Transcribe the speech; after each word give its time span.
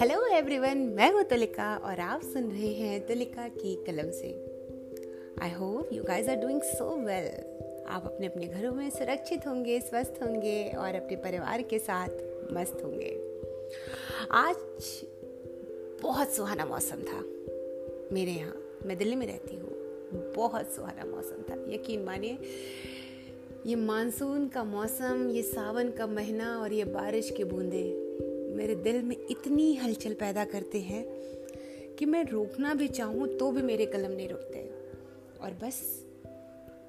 Hello 0.00 0.26
everyone 0.26 0.78
मैं 0.78 1.12
हूँ 1.12 1.22
तुलिका 1.22 1.76
और 1.76 2.00
आप 2.00 2.22
सुन 2.22 2.50
रहे 2.50 2.72
हैं 2.74 3.06
तुलिका 3.06 3.48
की 3.48 3.74
कलम 3.86 4.10
से। 4.10 4.28
I 5.42 5.50
hope 5.50 5.92
you 5.92 6.04
guys 6.04 6.30
are 6.30 6.36
doing 6.36 6.62
so 6.62 6.96
well 6.96 7.26
आप 7.88 8.04
अपने 8.06 8.26
अपने 8.26 8.46
घरों 8.46 8.72
में 8.72 8.90
सुरक्षित 8.90 9.46
होंगे, 9.46 9.80
स्वस्थ 9.80 10.22
होंगे 10.22 10.72
और 10.78 10.94
अपने 10.94 11.16
परिवार 11.16 11.62
के 11.62 11.78
साथ 11.78 12.08
मस्त 12.52 12.84
होंगे। 12.84 13.10
आज 14.30 14.56
बहुत 16.02 16.34
सुहाना 16.34 16.64
मौसम 16.64 17.02
था 17.02 17.20
मेरे 18.14 18.32
यहाँ। 18.32 18.80
मैं 18.86 18.98
दिल्ली 18.98 19.16
में 19.16 19.26
रहती 19.26 19.56
हूँ। 19.56 19.70
बहुत 20.34 20.72
सुहाना 20.72 21.04
मौसम 21.04 21.42
था। 21.42 21.74
यकीन 21.74 22.04
मानिए, 22.04 22.38
ये 23.66 23.76
मानसून 23.76 24.48
का 24.48 24.64
मौसम, 24.64 25.30
ये 25.30 25.42
सावन 25.42 25.90
का 25.90 26.06
महीना 26.06 26.58
और 26.58 26.72
ये 26.72 26.84
बारिश 26.84 27.30
की 27.30 27.44
बूंदें 27.44 28.07
मेरे 28.58 28.74
दिल 28.74 29.02
में 29.02 29.16
इतनी 29.30 29.74
हलचल 29.74 30.14
पैदा 30.14 30.44
करते 30.44 30.78
हैं 30.80 31.04
कि 31.98 32.06
मैं 32.06 32.24
रोकना 32.24 32.74
भी 32.74 32.88
चाहूँ 32.88 33.26
तो 33.38 33.50
भी 33.50 33.62
मेरे 33.62 33.86
कलम 33.86 34.10
नहीं 34.10 34.28
रुकते। 34.28 34.60
और 35.40 35.52
बस 35.62 35.80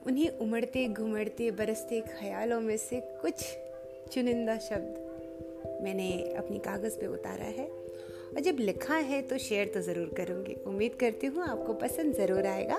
उन्हीं 0.07 0.29
उमड़ते, 0.41 0.87
घुमड़ते, 0.87 1.49
बरसते 1.51 1.99
ख्यालों 2.09 2.59
में 2.61 2.77
से 2.77 3.01
कुछ 3.21 3.45
चुनिंदा 4.13 4.57
शब्द 4.59 5.79
मैंने 5.83 6.11
अपनी 6.37 6.59
कागज़ 6.59 6.97
पे 6.99 7.07
उतारा 7.07 7.45
है। 7.57 7.67
और 7.67 8.39
जब 8.39 8.57
लिखा 8.59 8.95
है 8.95 9.21
तो 9.21 9.37
शेयर 9.37 9.67
तो 9.67 9.81
ज़रूर 9.81 10.13
करूँगी। 10.17 10.53
उम्मीद 10.67 10.95
करती 10.95 11.27
हूँ 11.27 11.43
आपको 11.43 11.73
पसंद 11.75 12.15
ज़रूर 12.15 12.45
आएगा। 12.47 12.75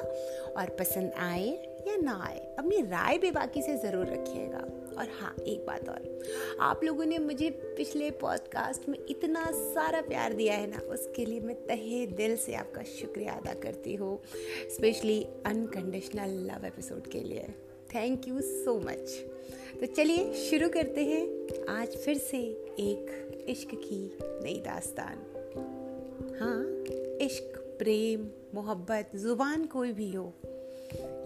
और 0.57 0.77
पसंद 0.79 1.13
आए 1.21 1.49
या 1.89 1.97
ना 1.97 2.21
आए, 2.27 2.39
अपनी 2.59 2.81
राय 2.83 3.19
भी 3.19 3.31
बाकी 3.31 3.63
से 3.63 3.77
ज़रूर 3.79 4.07
रखिएगा। 4.07 4.67
और 5.01 5.09
हाँ 5.21 5.35
एक 5.39 5.65
बात 5.67 5.89
और। 5.89 6.57
आप 6.61 6.85
लोगों 6.85 7.05
ने 7.05 7.19
मुझे 7.19 7.49
पिछले 7.77 8.11
पॉडकास्ट 8.21 8.89
में 8.89 8.99
इतना 9.11 9.45
सारा 9.53 10.01
प्यार 10.01 10.33
दिया 10.33 10.55
है 10.55 10.67
ना, 10.67 10.79
उसके 10.79 11.25
लिए 11.25 11.41
मैं 11.41 11.57
तहे 11.67 12.07
दिल 12.07 12.37
से 12.37 12.55
आपका 12.55 12.83
शुक्रिया 12.91 13.33
अदा 13.33 13.55
करती 13.55 13.95
हूँ, 13.95 14.19
स्पेशली 14.71 15.23
अनकंडीशनल 15.47 16.39
लव 16.47 16.67
एपिसोड 16.67 17.07
के 17.07 17.21
लिए। 17.21 17.49
थैंक 17.95 18.29
यू 18.29 18.41
सो 18.41 18.79
मच 18.81 19.19
तो 19.81 19.87
चलिए, 19.87 20.33
शुरू 20.35 20.69
करते 20.69 21.05
हैं 21.05 21.65
आज 21.71 21.97
फिर 21.97 22.19
से 22.19 22.39
एक 22.81 23.47
इश्क 23.49 23.75
की 23.75 24.19
नई 24.23 24.61
दास्तान। 24.61 25.27
हाँ 26.41 26.63
इश्क, 27.27 27.59
प्रेम, 27.79 28.29
मोहब्बत, 28.55 29.11
ज़ुबान 29.17 29.65
कोई 29.67 29.93
भी 29.93 30.13
हो, 30.13 30.33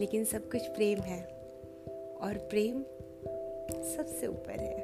लेकिन 0.01 0.25
सब 0.25 0.51
कुछ 0.51 0.67
प्रेम 0.69 0.98
है। 1.01 1.23
और 2.15 2.39
प्रेम 2.51 2.83
सबसे 3.70 4.27
ऊपर 4.27 4.53
है। 4.53 4.81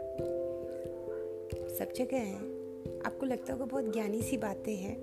सब 1.76 1.92
जगह 1.92 2.16
है। 2.16 2.38
आपको 3.06 3.26
लगता 3.26 3.52
होगा 3.52 3.64
बहुत 3.64 3.92
ज्ञानी 3.92 4.22
सी 4.22 4.36
बातें 4.36 4.76
हैं, 4.76 4.96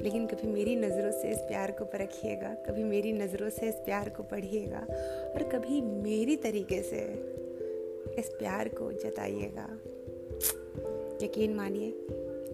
लेकिन 0.00 0.26
कभी 0.26 0.48
मेरी 0.48 0.76
नज़रों 0.76 1.12
से 1.12 1.30
इस 1.30 1.38
प्यार 1.38 1.70
को 1.70 1.84
परखिएगा, 1.84 2.48
कभी 2.48 2.84
मेरी 2.84 3.12
नज़रों 3.12 3.50
से 3.50 3.68
इस 3.68 3.74
प्यार 3.74 4.08
को 4.08 4.22
पढ़िएगा, 4.22 4.78
और 5.34 5.42
कभी 5.42 5.80
मेरी 5.80 6.36
तरीके 6.36 6.82
से 6.82 7.00
इस 8.18 8.28
प्यार 8.28 8.68
को 8.68 8.92
जताइएगा। 8.92 9.68
यकीन 11.26 11.54
मानिए, 11.54 11.90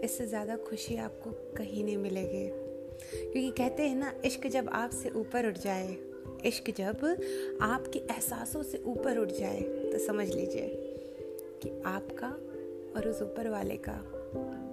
इससे 0.05 0.27
ज़्यादा 0.27 0.57
खुशी 0.57 0.97
आपको 0.97 1.31
कहीं 1.57 1.85
नहीं 1.85 1.97
मिलेगी। 1.97 2.49
क्योंकि 3.33 3.51
कहते 3.51 3.83
हैं 3.83 3.97
ना, 3.97 4.13
इश्क 4.25 4.47
जब 4.47 4.69
आपसे 4.69 5.11
ऊपर 5.11 5.49
उठ 5.49 5.59
जाए, 5.59 5.97
इश्क 6.47 6.71
जब 6.71 7.05
आपके 7.63 7.99
एहसासों 7.99 8.63
से 8.63 8.79
ऊपर 8.79 9.19
उठ 9.19 9.29
जाए 9.29 9.61
तो 9.93 9.99
समझ 9.99 10.29
लीजिए 10.29 10.69
कि 11.63 11.83
आपका 11.87 12.29
और 12.97 13.09
उस 13.09 13.23
ऊपर 13.23 13.49
वाले 13.49 13.77
का 13.77 14.01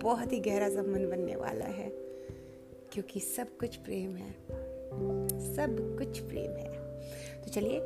बहुत 0.03 0.33
ही 0.33 0.39
गहरा 0.39 0.69
संबंध 0.69 1.09
बनने 1.09 1.35
वाला 1.35 1.65
है, 1.65 1.89
क्योंकि 2.93 3.19
सब 3.19 3.57
कुछ 3.57 3.75
प्रेम 3.75 4.15
है। 4.15 4.31
सब 5.55 5.75
कुछ 5.97 6.19
प्रेम 6.19 6.51
है। 6.51 6.69
तो 7.41 7.51
चलिए, 7.51 7.79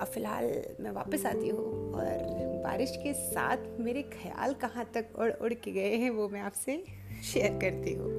अब 0.00 0.06
फ़िलहाल 0.06 0.44
मैं 0.80 0.90
वापस 0.90 1.26
आती 1.26 1.48
हूँ 1.48 1.92
और 1.94 2.60
बारिश 2.64 2.96
के 2.96 3.12
साथ 3.12 3.56
मेरे 3.80 4.02
ख्याल 4.02 4.54
कहाँ 4.54 4.90
तक 4.94 5.18
उड़ 5.18 5.30
उड़ 5.32 5.52
के 5.54 5.72
गए 5.72 5.94
हैं 5.96 6.10
वो 6.10 6.28
मैं 6.28 6.40
आपसे 6.40 6.82
शेयर 7.32 7.58
करती 7.62 7.94
हूँ। 7.94 8.10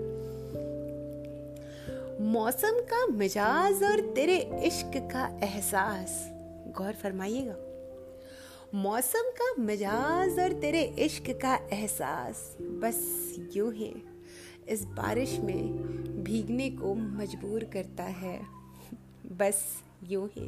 मौसम 2.32 2.80
का 2.80 3.06
मिजाज 3.08 3.84
और 3.84 4.02
तेरे 4.16 4.38
इश्क 4.66 4.92
का 5.14 5.26
एहसास। 5.44 6.24
गौर 6.78 6.94
फरमाइएगा। 6.94 7.56
मौसम 8.76 9.30
का 9.30 9.54
मिजाज 9.60 10.40
और 10.40 10.54
तेरे 10.54 10.82
इश्क 11.00 11.30
का 11.42 11.56
एहसास, 11.74 12.58
बस 12.62 13.00
यूँ 13.56 13.74
ही 13.74 13.94
इस 14.70 14.84
बारिश 14.86 15.40
में 15.40 16.24
भीगने 16.24 16.70
को 16.70 16.94
मजबूर 16.96 17.64
करता 17.64 18.04
है। 18.04 18.40
बस 19.32 19.84
यूँ 20.04 20.30
ही 20.38 20.46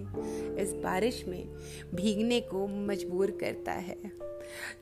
इस 0.62 0.74
बारिश 0.74 1.24
में 1.28 1.44
भीगने 1.96 2.40
को 2.42 2.68
मजबूर 2.68 3.32
करता 3.32 3.72
है। 3.72 3.98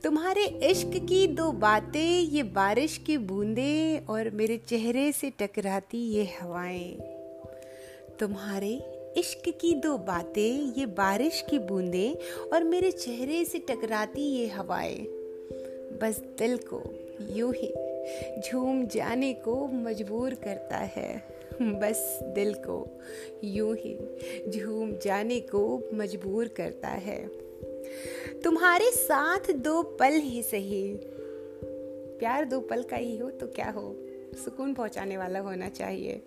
तुम्हारे 0.04 0.44
इश्क 0.44 0.90
की 1.08 1.26
दो 1.26 1.52
बातें, 1.52 2.18
ये 2.18 2.42
बारिश 2.42 2.98
की 2.98 3.18
बूंदें 3.18 4.06
और 4.06 4.30
मेरे 4.30 4.56
चेहरे 4.56 5.12
से 5.12 5.30
टकराती 5.30 5.98
ये 5.98 6.24
हवाएँ। 6.40 6.94
तुम्हारे 8.20 8.91
इश्क 9.16 9.58
की 9.60 9.74
दो 9.74 9.98
बातें, 9.98 10.78
ये 10.78 10.86
बारिश 10.86 11.44
की 11.50 11.58
बूंदें 11.58 12.14
और 12.52 12.64
मेरे 12.64 12.90
चेहरे 12.90 13.44
से 13.44 13.58
टकराती 13.58 14.20
ये 14.20 14.46
हवाएँ। 14.46 14.98
बस 16.02 16.22
दिल 16.38 16.58
को 16.74 16.82
यूँ 17.30 17.54
ही 17.56 17.72
झूम 18.40 18.86
जाने 18.86 19.32
को 19.34 19.68
मजबूर 19.68 20.34
करता 20.34 20.76
है। 20.76 21.22
बस 21.62 22.18
दिल 22.22 22.54
को 22.54 23.00
यूँ 23.44 23.76
ही 23.76 23.98
झूम 24.50 24.96
जाने 24.96 25.40
को 25.40 25.82
मजबूर 25.94 26.48
करता 26.48 26.88
है। 26.88 27.28
तुम्हारे 28.44 28.90
साथ 28.90 29.52
दो 29.52 29.82
पल 29.82 30.12
ही 30.12 30.42
सही। 30.42 30.96
प्यार 32.18 32.44
दो 32.44 32.60
पल 32.60 32.82
का 32.82 32.96
ही 32.96 33.18
हो 33.18 33.30
तो 33.30 33.46
क्या 33.46 33.70
हो? 33.70 33.96
सुकून 34.44 34.74
पहुँचाने 34.74 35.16
वाला 35.16 35.38
होना 35.38 35.68
चाहिए। 35.68 36.22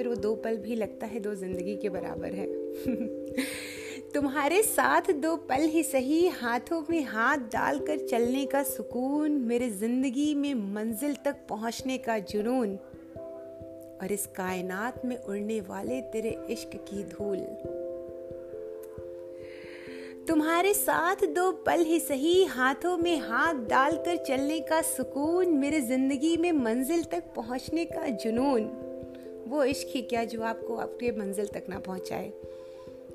फिर 0.00 0.08
वो 0.08 0.14
दो 0.14 0.34
पल 0.34 0.56
भी 0.56 0.74
लगता 0.74 1.06
है, 1.06 1.20
दो 1.20 1.34
ज़िंदगी 1.34 1.76
के 1.76 1.88
बराबर 1.88 2.32
है। 2.32 2.46
तुम्हारे 4.14 4.62
साथ 4.62 5.12
दो 5.12 5.36
पल 5.36 5.60
ही 5.60 5.82
सही, 5.82 6.28
हाथों 6.28 6.84
में 6.90 7.04
हाथ 7.04 7.36
डालकर 7.36 8.06
चलने 8.06 8.46
का 8.46 8.62
सुकून, 8.62 9.32
मेरे 9.32 9.70
ज़िंदगी 9.70 10.34
में 10.34 10.54
मंजिल 10.54 11.14
तक 11.14 11.36
पहुँचने 11.48 11.98
का 11.98 12.18
जुनून, 12.18 12.76
और 14.02 14.12
इस 14.12 14.26
कायनात 14.26 15.04
में 15.04 15.16
उड़ने 15.16 15.60
वाले 15.60 16.00
तेरे 16.00 16.46
इश्क 16.50 16.70
की 16.88 17.04
धूल। 17.04 17.38
तुम्हारे 20.28 20.74
साथ 20.74 21.16
दो 21.16 21.52
पल 21.52 21.80
ही 21.80 22.00
सही, 22.00 22.44
हाथों 22.44 22.98
में 22.98 23.18
हाथ 23.18 23.54
डालकर 23.54 24.16
चलने 24.16 24.60
का 24.60 24.82
सुकून, 24.82 25.48
मेरे 25.48 25.80
ज़िंदगी 25.80 26.36
में 26.36 26.52
मंजिल 26.52 27.04
तक 27.04 27.22
पहुँचने 27.36 27.84
का 27.84 28.08
जुनून। 28.08 28.89
वो 29.50 29.64
इश्क 29.64 29.88
ही 29.88 30.02
क्या 30.02 30.24
जो 30.24 30.42
आपको 30.42 30.76
आपके 30.76 31.10
मंजिल 31.12 31.46
तक 31.46 31.64
ना 31.68 31.78
पहुँचाए। 31.78 32.28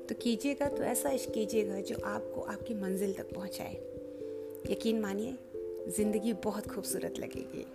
तो 0.08 0.14
कीजिएगा 0.14 0.66
तो 0.68 0.82
ऐसा 0.82 1.10
इश्क 1.10 1.30
कीजिएगा 1.30 1.80
जो 1.80 1.96
आपको 2.04 2.40
आपकी 2.40 2.74
मंजिल 2.74 3.12
तक 3.12 3.32
पहुँचाए। 3.34 3.74
यकीन 4.70 5.00
मानिए, 5.00 5.34
ज़िंदगी 5.96 6.32
बहुत 6.32 6.66
खूबसूरत 6.66 7.18
लगेगी। 7.18 7.66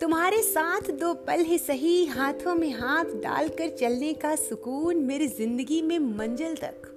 तुम्हारे 0.00 0.42
साथ 0.42 0.90
दो 0.90 1.12
पल 1.14 1.40
ही 1.40 1.58
सही, 1.58 2.04
हाथों 2.06 2.54
में 2.54 2.70
हाथ 2.70 3.04
डालकर 3.04 3.68
चलने 3.68 4.12
का 4.14 4.34
सुकून 4.36 4.96
मेरी 4.96 5.26
ज़िंदगी 5.28 5.82
में 5.82 5.98
मंजिल 5.98 6.56
तक। 6.56 6.90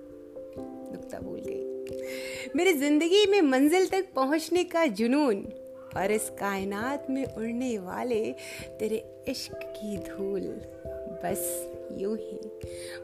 नुकता 0.94 1.20
भूल 1.20 1.40
गई। 1.40 2.52
मेरी 2.56 2.74
ज़िंदगी 2.74 3.26
में 3.26 3.42
मंजिल 3.42 3.88
तक 3.88 4.08
पहुँचने 4.16 4.64
का 4.64 4.86
जुनून। 4.86 5.46
और 5.98 6.12
इस 6.12 6.30
कायनात 6.30 7.10
में 7.10 7.26
उड़ने 7.26 7.78
वाले 7.78 8.36
तेरे 8.80 9.24
इश्क 9.28 9.54
की 9.54 9.98
धूल, 9.98 10.42
बस 11.24 11.72
यूँ 11.92 12.18
ही। 12.18 12.40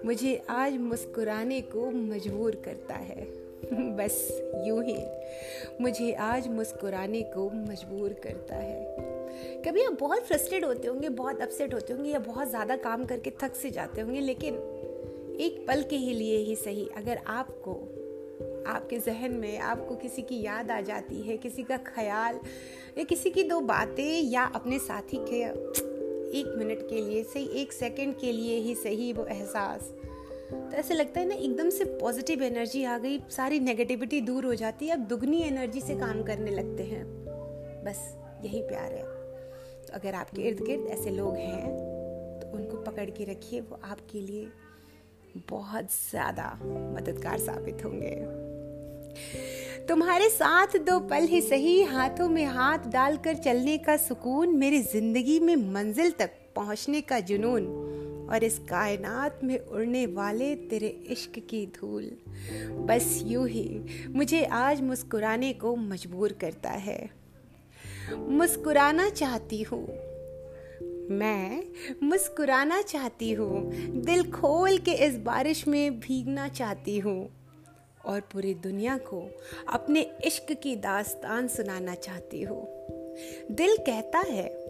मुझे 0.05 0.41
आज 0.49 0.77
मुस्कुराने 0.77 1.61
को 1.61 1.91
मजबूर 1.91 2.55
करता 2.55 2.95
है, 2.95 3.25
बस 3.71 4.27
यूँ 4.67 4.83
ही। 4.83 4.97
मुझे 5.81 6.13
आज 6.13 6.47
मुस्कुराने 6.47 7.21
को 7.21 7.49
मजबूर 7.49 8.13
करता 8.13 8.55
है। 8.55 8.95
कभी 9.65 9.83
आप 9.83 9.97
बहुत 9.99 10.21
फ्रस्ट्रेट 10.21 10.65
होते 10.65 10.87
होंगे, 10.87 11.09
बहुत 11.09 11.41
अपसेट 11.41 11.73
होते 11.73 11.93
होंगे 11.93 12.09
या 12.09 12.19
बहुत 12.19 12.49
ज़्यादा 12.49 12.75
काम 12.75 13.05
करके 13.05 13.31
थक 13.43 13.55
से 13.55 13.71
जाते 13.71 14.01
होंगे, 14.01 14.19
लेकिन 14.19 14.53
एक 15.39 15.65
पल 15.67 15.83
के 15.83 15.95
ही 15.95 16.13
लिए 16.13 16.37
ही 16.37 16.55
सही। 16.55 16.89
अगर 16.97 17.19
आपको 17.27 17.73
आपके 18.67 18.97
जहन 18.99 19.31
में 19.31 19.57
आपको 19.59 19.95
किसी 19.95 20.21
की 20.21 20.41
याद 20.41 20.71
आ 20.71 20.81
जाती 20.81 21.21
है, 21.21 21.37
किसी 21.37 21.63
का 21.63 21.77
ख्याल, 21.77 22.39
या 22.97 23.03
किसी 23.03 23.29
की 23.29 23.43
दो 23.43 23.59
बातें, 23.61 24.21
या 24.21 24.43
अपने 24.55 24.79
साथी 24.79 25.17
के 25.29 25.41
एक 26.39 26.53
मिनट 26.57 26.81
के 26.89 27.01
लिए 27.01 27.23
सही 27.23 27.45
एक 27.45 27.73
सेकंड 27.73 28.15
के 28.19 28.31
लिए 28.31 28.57
ही 28.57 28.75
सही 28.75 29.13
वो 29.13 29.25
एहसास। 29.25 29.93
तो 30.51 30.77
ऐसे 30.77 30.93
लगता 30.93 31.19
है 31.19 31.27
ना, 31.27 31.35
एकदम 31.35 31.69
से 31.69 31.85
पॉजिटिव 31.85 32.43
एनर्जी 32.43 32.83
आ 32.83 32.97
गई, 32.97 33.19
सारी 33.29 33.59
नेगेटिविटी 33.59 34.21
दूर 34.21 34.45
हो 34.45 34.55
जाती 34.55 34.87
है, 34.87 34.93
अब 34.93 34.99
दुगनी 34.99 35.41
एनर्जी 35.41 35.81
से 35.81 35.95
काम 35.95 36.23
करने 36.23 36.51
लगते 36.51 36.83
हैं। 36.83 37.05
बस, 37.85 38.17
यही 38.45 38.61
प्यार 38.61 38.93
है। 38.93 39.03
तो 39.83 39.93
अगर 39.93 40.15
आपके 40.15 40.41
इर्द 40.41 40.61
गिर्द 40.61 40.87
ऐसे 40.87 41.09
लोग 41.09 41.35
हैं 41.35 41.71
तो 42.39 42.51
उनको 42.57 42.77
पकड़ 42.77 43.09
के 43.09 43.23
रखिए, 43.23 43.61
वो 43.61 43.79
आपके 43.83 44.19
लिए 44.19 44.47
बहुत 45.49 45.85
ज़्यादा 45.85 46.49
मददगार 46.63 47.39
साबित 47.39 47.83
होंगे। 47.85 48.15
तुम्हारे 49.87 50.29
साथ 50.29 50.77
दो 50.77 50.99
पल 50.99 51.23
ही 51.23 51.41
सही, 51.41 51.81
हाथों 51.83 52.29
में 52.29 52.45
हाथ 52.45 52.79
डालकर 52.87 53.35
चलने 53.35 53.77
का 53.77 53.97
सुकून 53.97 54.55
मेरी 54.55 54.81
ज़िंदगी 54.81 55.39
में 55.39 55.55
मंजिल 55.73 56.11
तक 56.11 56.29
पहुँचने 56.55 57.01
का 57.01 57.19
जुनून, 57.19 57.65
और 58.29 58.43
इस 58.43 58.57
कायनात 58.59 59.39
में 59.43 59.57
उड़ने 59.59 60.05
वाले 60.05 60.55
तेरे 60.55 60.87
इश्क 60.87 61.39
की 61.39 61.65
धूल। 61.65 62.11
बस 62.85 63.21
यूँ 63.25 63.47
ही 63.47 63.81
मुझे 64.09 64.43
आज 64.45 64.81
मुस्कुराने 64.81 65.53
को 65.53 65.75
मजबूर 65.75 66.33
करता 66.33 66.69
है। 66.69 67.09
मुस्कुराना 68.17 69.09
चाहती 69.09 69.61
हूँ। 69.61 69.85
मैं 71.09 71.63
मुस्कुराना 72.03 72.81
चाहती 72.81 73.31
हूँ। 73.31 73.71
दिल 74.01 74.23
खोल 74.31 74.77
के 74.77 74.91
इस 74.91 75.17
बारिश 75.17 75.67
में 75.67 75.99
भीगना 75.99 76.47
चाहती 76.47 76.99
हूँ। 76.99 77.42
और 78.05 78.19
पूरी 78.19 78.53
दुनिया 78.53 78.97
को 78.97 79.29
अपने 79.69 80.11
इश्क 80.25 80.51
की 80.51 80.75
दास्तान 80.75 81.47
सुनाना 81.47 81.95
चाहती 81.95 82.41
हूँ। 82.41 82.67
दिल 83.51 83.77
कहता 83.77 84.19
है, 84.19 84.63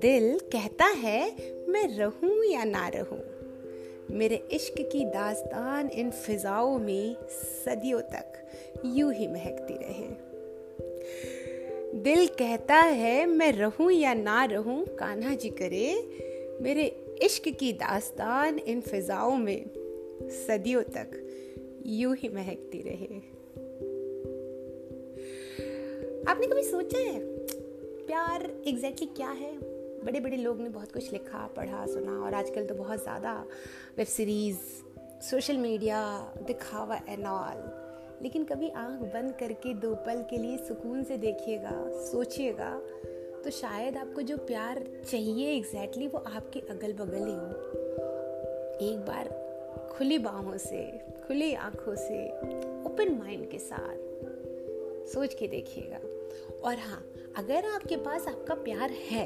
दिल 0.00 0.38
कहता 0.38 0.84
है, 0.84 1.36
मैं 1.68 1.96
रहूँ 1.96 2.44
या 2.44 2.64
ना 2.64 2.88
रहूँ? 2.88 3.20
मेरे 4.10 4.36
इश्क 4.52 4.74
की 4.80 5.04
दास्तान 5.04 5.88
इन 5.88 6.10
फिजाओं 6.10 6.78
में 6.78 7.16
सदियों 7.64 8.00
तक 8.00 8.50
यूँ 8.84 9.14
ही 9.14 9.26
महकती 9.26 9.74
रहे। 9.74 10.32
दिल 12.02 12.26
कहता 12.26 12.76
है, 12.76 13.26
मैं 13.26 13.52
रहूँ 13.52 13.92
या 13.92 14.14
ना 14.14 14.44
रहूँ, 14.44 14.84
कान्हा 14.84 15.34
जी 15.34 15.48
करे, 15.48 16.08
मेरे 16.60 16.84
इश्क 17.22 17.48
की 17.48 17.72
दास्तान 17.72 18.58
इन 18.58 18.80
फिजाओं 18.80 19.36
में 19.36 19.66
सदियों 20.46 20.82
तक 20.82 21.21
यूँ 21.86 22.16
ही 22.16 22.28
महकती 22.28 22.82
रहे। 22.82 23.16
आपने 26.30 26.46
कभी 26.46 26.62
सोचा 26.62 26.98
है, 26.98 27.18
प्यार 28.06 28.42
एग्जैक्टली 28.42 28.72
exactly 28.72 29.16
क्या 29.16 29.28
है? 29.28 29.52
बड़े 30.04 30.20
बड़े 30.20 30.36
लोग 30.36 30.60
ने 30.60 30.68
बहुत 30.68 30.92
कुछ 30.92 31.12
लिखा, 31.12 31.46
पढ़ा, 31.46 31.86
सुना 31.86 32.12
और 32.12 32.34
आजकल 32.34 32.66
तो 32.66 32.74
बहुत 32.74 33.02
ज़्यादा 33.02 33.46
वेब 33.98 34.06
सीरीज़ 34.06 34.56
सोशल 35.22 35.56
मीडिया 35.56 36.32
दिखावा 36.46 36.96
एंड 37.08 37.26
ऑल 37.26 37.70
लेकिन 38.22 38.44
कभी 38.44 38.68
आँख 38.68 39.00
बंद 39.00 39.34
करके 39.40 39.74
दो 39.74 39.94
पल 39.94 40.22
के 40.30 40.38
लिए 40.38 40.56
सुकून 40.58 41.04
से 41.04 41.16
देखिएगा, 41.16 41.90
सोचिएगा 41.90 42.80
तो 43.44 43.50
शायद 43.50 43.96
आपको 43.96 44.22
जो 44.22 44.36
प्यार 44.36 44.84
चाहिए 45.10 45.56
एग्जैक्टली 45.56 46.06
exactly 46.06 46.26
वो 46.26 46.36
आपके 46.36 46.60
अगल 46.60 46.92
बगल 46.92 47.26
ही 47.26 47.34
हो। 47.34 47.48
एक 48.92 48.98
बार 48.98 49.41
खुली 49.92 50.18
बाहों 50.18 50.56
से, 50.56 50.82
खुली 51.26 51.52
आँखों 51.54 51.94
से 51.94 52.26
ओपन 52.86 53.14
माइंड 53.14 53.48
के 53.50 53.58
साथ 53.58 53.96
सोच 55.12 55.34
के 55.34 55.48
देखिएगा। 55.48 56.00
और 56.64 56.78
हाँ 56.78 57.04
अगर 57.36 57.66
आपके 57.66 57.96
पास 57.96 58.28
आपका 58.28 58.54
प्यार 58.54 58.90
है 58.90 59.24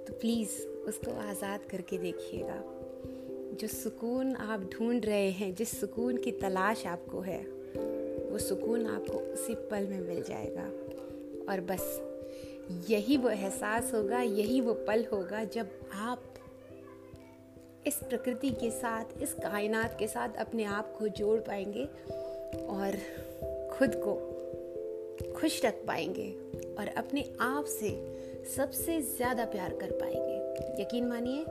तो 0.00 0.12
प्लीज़ 0.12 0.60
उसको 0.88 1.10
आज़ाद 1.20 1.64
करके 1.70 1.98
देखिएगा। 1.98 2.62
जो 3.52 3.68
सुकून 3.68 4.34
आप 4.36 4.60
ढूंढ 4.72 5.04
रहे 5.04 5.30
हैं, 5.30 5.54
जिस 5.54 5.80
सुकून 5.80 6.16
की 6.16 6.32
तलाश 6.32 6.86
आपको 6.86 7.20
है, 7.20 7.40
वो 8.30 8.38
सुकून 8.38 8.86
आपको 8.86 9.18
उसी 9.32 9.54
पल 9.70 9.86
में 9.86 10.00
मिल 10.00 10.22
जाएगा। 10.22 10.64
और 11.52 11.60
बस 11.60 12.00
यही 12.90 13.16
वो 13.16 13.28
एहसास 13.28 13.94
होगा, 13.94 14.20
यही 14.20 14.60
वो 14.60 14.74
पल 14.88 15.04
होगा 15.12 15.44
जब 15.44 15.70
आप 15.92 16.29
इस 17.90 17.96
प्रकृति 18.08 18.50
के 18.50 18.70
साथ, 18.70 19.22
इस 19.22 19.32
कायनात 19.34 19.96
के 19.98 20.06
साथ 20.06 20.36
अपने 20.38 20.64
आप 20.64 20.94
को 20.98 21.08
जोड़ 21.08 21.38
पाएँगे 21.40 21.84
और 22.70 22.96
खुद 23.70 23.94
को 24.04 24.14
खुश 25.32 25.64
रख 25.64 25.82
पाएँगे 25.86 26.28
और 26.78 26.88
अपने 26.96 27.24
आप 27.40 27.64
से 27.64 27.90
सबसे 28.56 29.00
ज़्यादा 29.02 29.44
प्यार 29.44 29.76
कर 29.80 29.90
पाएँगे। 29.92 30.82
यकीन 30.82 31.08
मानिए 31.08 31.44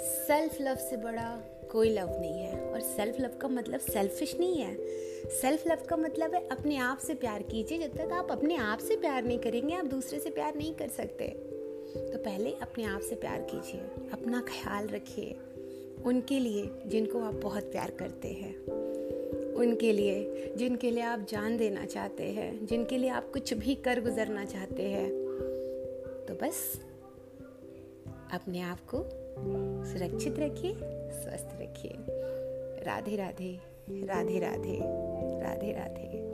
सेल्फ 0.00 0.60
लव 0.60 0.76
से 0.80 0.96
बड़ा 0.96 1.28
कोई 1.72 1.90
लव 1.90 2.18
नहीं 2.20 2.40
है 2.40 2.60
और 2.62 2.80
सेल्फ 2.80 3.20
लव 3.20 3.38
का 3.42 3.48
मतलब 3.48 3.80
सेल्फिश 3.80 4.36
नहीं 4.40 4.56
है। 4.56 4.74
सेल्फ 5.40 5.66
लव 5.68 5.86
का 5.88 5.96
मतलब 5.96 6.34
है 6.34 6.46
अपने 6.48 6.76
आप 6.78 6.98
से 6.98 7.14
प्यार 7.14 7.42
कीजिए। 7.42 7.78
जब 7.78 7.96
तक 7.96 8.12
आप 8.12 8.32
अपने 8.32 8.56
आप 8.56 8.78
से 8.78 8.96
प्यार 8.96 9.24
नहीं 9.24 9.38
करेंगे, 9.38 9.74
आप 9.74 9.84
दूसरे 9.86 10.18
से 10.18 10.30
प्यार 10.30 10.54
नहीं 10.54 10.74
कर 10.74 10.88
सकते। 10.88 11.28
तो 11.94 12.18
पहले 12.18 12.52
अपने 12.62 12.84
आप 12.84 13.00
से 13.00 13.14
प्यार 13.14 13.46
कीजिए, 13.50 13.80
अपना 14.12 14.40
ख्याल 14.48 14.88
रखिए। 14.88 15.36
उनके 16.02 16.38
लिए 16.38 16.70
जिनको 16.86 17.20
आप 17.20 17.34
बहुत 17.34 17.62
प्यार 17.62 17.90
करते 17.90 18.28
हैं। 18.28 18.58
उनके 19.54 19.92
लिए 19.92 20.52
जिनके 20.56 20.90
लिए 20.90 21.02
आप 21.02 21.26
जान 21.28 21.56
देना 21.56 21.84
चाहते 21.84 22.22
हैं, 22.22 22.66
जिनके 22.66 22.98
लिए 22.98 23.08
आप 23.08 23.32
कुछ 23.32 23.54
भी 23.54 23.74
कर 23.74 24.00
गुजरना 24.00 24.44
चाहते 24.44 24.82
हैं। 24.82 25.10
तो 26.28 26.34
बस, 26.34 26.80
अपने 28.32 28.60
आप 28.60 28.78
को 28.94 28.98
सुरक्षित 29.84 30.38
रखिए, 30.38 30.74
स्वस्थ 31.12 31.48
रखिए। 31.62 31.92
Radhe 32.84 33.16
Radhe 33.16 33.60
Radhe 33.90 34.38
Radhe 34.38 34.80
Radhe 35.42 35.72
Radhe. 35.72 36.33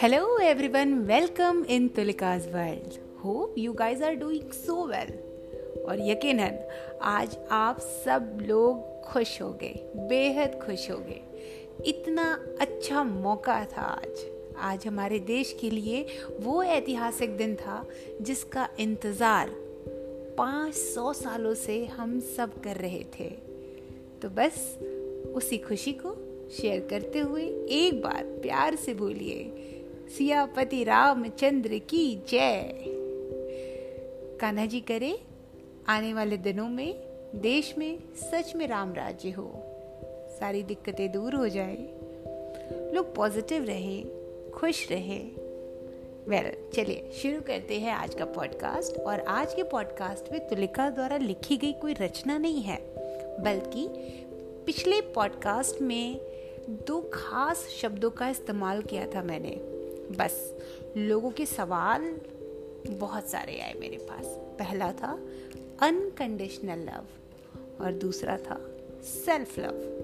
Hello 0.00 0.36
everyone, 0.36 1.06
welcome 1.06 1.62
in 1.68 1.90
Tulika's 1.90 2.46
world. 2.46 2.98
Hope 3.18 3.52
you 3.54 3.74
guys 3.74 4.00
are 4.00 4.14
doing 4.16 4.50
so 4.50 4.76
well. 4.88 5.10
और 5.88 6.00
यकीनन 6.00 6.56
आज 7.02 7.36
आप 7.52 7.80
सब 7.80 8.38
लोग 8.42 9.02
खुश 9.02 9.40
हो 9.42 9.50
गए 9.62 9.82
बेहद 10.08 10.58
खुश 10.62 10.90
हो 10.90 10.96
गए 10.98 11.20
इतना 11.86 12.24
अच्छा 12.60 13.02
मौका 13.04 13.64
था 13.72 13.82
आज 13.82 14.24
आज 14.70 14.86
हमारे 14.86 15.18
देश 15.32 15.54
के 15.60 15.70
लिए 15.70 16.02
वो 16.40 16.62
ऐतिहासिक 16.62 17.36
दिन 17.36 17.54
था 17.56 17.84
जिसका 18.20 18.68
इंतज़ार 18.80 19.50
500 20.40 21.12
सालों 21.14 21.54
से 21.64 21.84
हम 21.98 22.18
सब 22.36 22.60
कर 22.62 22.76
रहे 22.76 23.04
थे 23.18 23.28
तो 24.22 24.28
बस 24.40 24.56
उसी 25.34 25.58
खुशी 25.68 25.92
को 26.04 26.16
शेयर 26.50 26.86
करते 26.90 27.18
हुए 27.18 27.44
एक 27.80 28.02
बार 28.02 28.24
प्यार 28.42 28.76
से 28.76 28.94
बोलिए 28.94 29.68
सियापति 30.18 30.84
रामचंद्र 30.84 31.78
की 31.78 32.22
जय। 32.28 32.74
कान्हा 34.40 34.66
जी 34.66 34.80
करे 34.80 35.18
आने 35.88 36.14
वाले 36.14 36.36
दिनों 36.36 36.68
में 36.68 36.94
देश 37.34 37.74
में 37.78 37.98
सच 38.16 38.52
में 38.56 38.68
राम 38.68 38.94
राज्य 38.94 39.30
हो। 39.30 39.52
सारी 40.40 40.62
दिक्कतें 40.62 41.12
दूर 41.12 41.34
हो 41.34 41.48
जाए। 41.48 41.76
लोग 42.94 43.14
पॉजिटिव 43.14 43.64
रहें 43.64 44.04
खुश 44.50 44.90
रहें। 44.90 45.32
वेल 46.28 46.44
well, 46.44 46.76
चलिए 46.76 47.10
शुरू 47.12 47.40
करते 47.40 47.80
हैं 47.80 47.92
आज 47.92 48.14
का 48.14 48.24
पॉडकास्ट 48.24 49.00
और 49.00 49.20
आज 49.20 49.54
के 49.54 49.62
पॉडकास्ट 49.62 50.32
में 50.32 50.48
तुलिका 50.48 50.90
द्वारा 50.90 51.16
लिखी 51.16 51.56
गई 51.56 51.72
कोई 51.72 51.94
रचना 51.94 52.38
नहीं 52.38 52.62
है 52.62 52.78
बल्कि 53.42 53.88
पिछले 54.66 55.00
पॉडकास्ट 55.00 55.82
में 55.82 56.20
दो 56.86 57.10
खास 57.14 57.68
शब्दों 57.82 58.10
का 58.10 58.28
इस्तेमाल 58.28 58.82
किया 58.82 59.06
था 59.06 59.22
मैंने। 59.22 59.79
बस। 60.10 60.36
लोगों 60.96 61.30
के 61.30 61.46
सवाल 61.46 62.02
बहुत 62.90 63.28
सारे 63.28 63.60
आए 63.60 63.74
मेरे 63.80 63.96
पास। 64.10 64.26
पहला 64.58 64.92
था 64.92 65.12
अनकंडीशनल 65.82 66.84
लव 66.84 67.84
और 67.84 67.92
दूसरा 67.92 68.36
था 68.38 68.60
सेल्फ 69.04 69.58
लव 69.58 69.98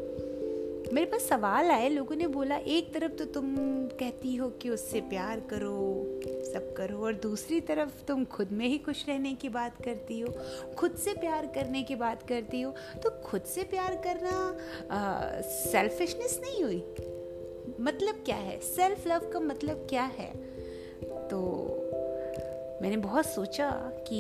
मेरे 0.92 1.06
पास 1.06 1.22
सवाल 1.22 1.70
आए, 1.70 1.88
लोगों 1.88 2.16
ने 2.16 2.26
बोला, 2.26 2.56
एक 2.56 2.92
तरफ़ 2.94 3.12
तो 3.12 3.24
तुम 3.24 3.56
कहती 3.92 4.34
हो 4.36 4.48
कि 4.62 4.68
उससे 4.70 5.00
प्यार 5.00 5.40
करो, 5.40 5.72
सब 6.52 6.72
करो, 6.76 6.98
और 6.98 7.14
दूसरी 7.14 7.60
तरफ़ 7.60 8.04
तुम 8.08 8.24
खुद 8.24 8.52
में 8.52 8.66
ही 8.66 8.78
खुश 8.78 9.04
रहने 9.08 9.32
की 9.34 9.48
बात 9.48 9.82
करती 9.84 10.20
हो, 10.20 10.32
खुद 10.78 10.94
से 10.94 11.14
प्यार 11.14 11.46
करने 11.46 11.82
की 11.82 11.96
बात 11.96 12.22
करती 12.28 12.60
हो 12.60 12.74
तो 13.02 13.10
खुद 13.24 13.42
से 13.44 13.62
प्यार 13.64 13.96
करना 14.06 15.42
सेल्फिशनेस 15.42 16.40
नहीं 16.44 16.62
हुई? 16.64 16.80
मतलब 17.86 18.22
क्या 18.24 18.36
है? 18.36 18.58
सेल्फ 18.60 19.06
लव 19.06 19.30
का 19.32 19.40
मतलब 19.40 19.86
क्या 19.90 20.02
है? 20.02 20.30
तो 21.28 21.38
मैंने 22.82 22.96
बहुत 22.96 23.26
सोचा 23.26 23.70
कि 24.08 24.16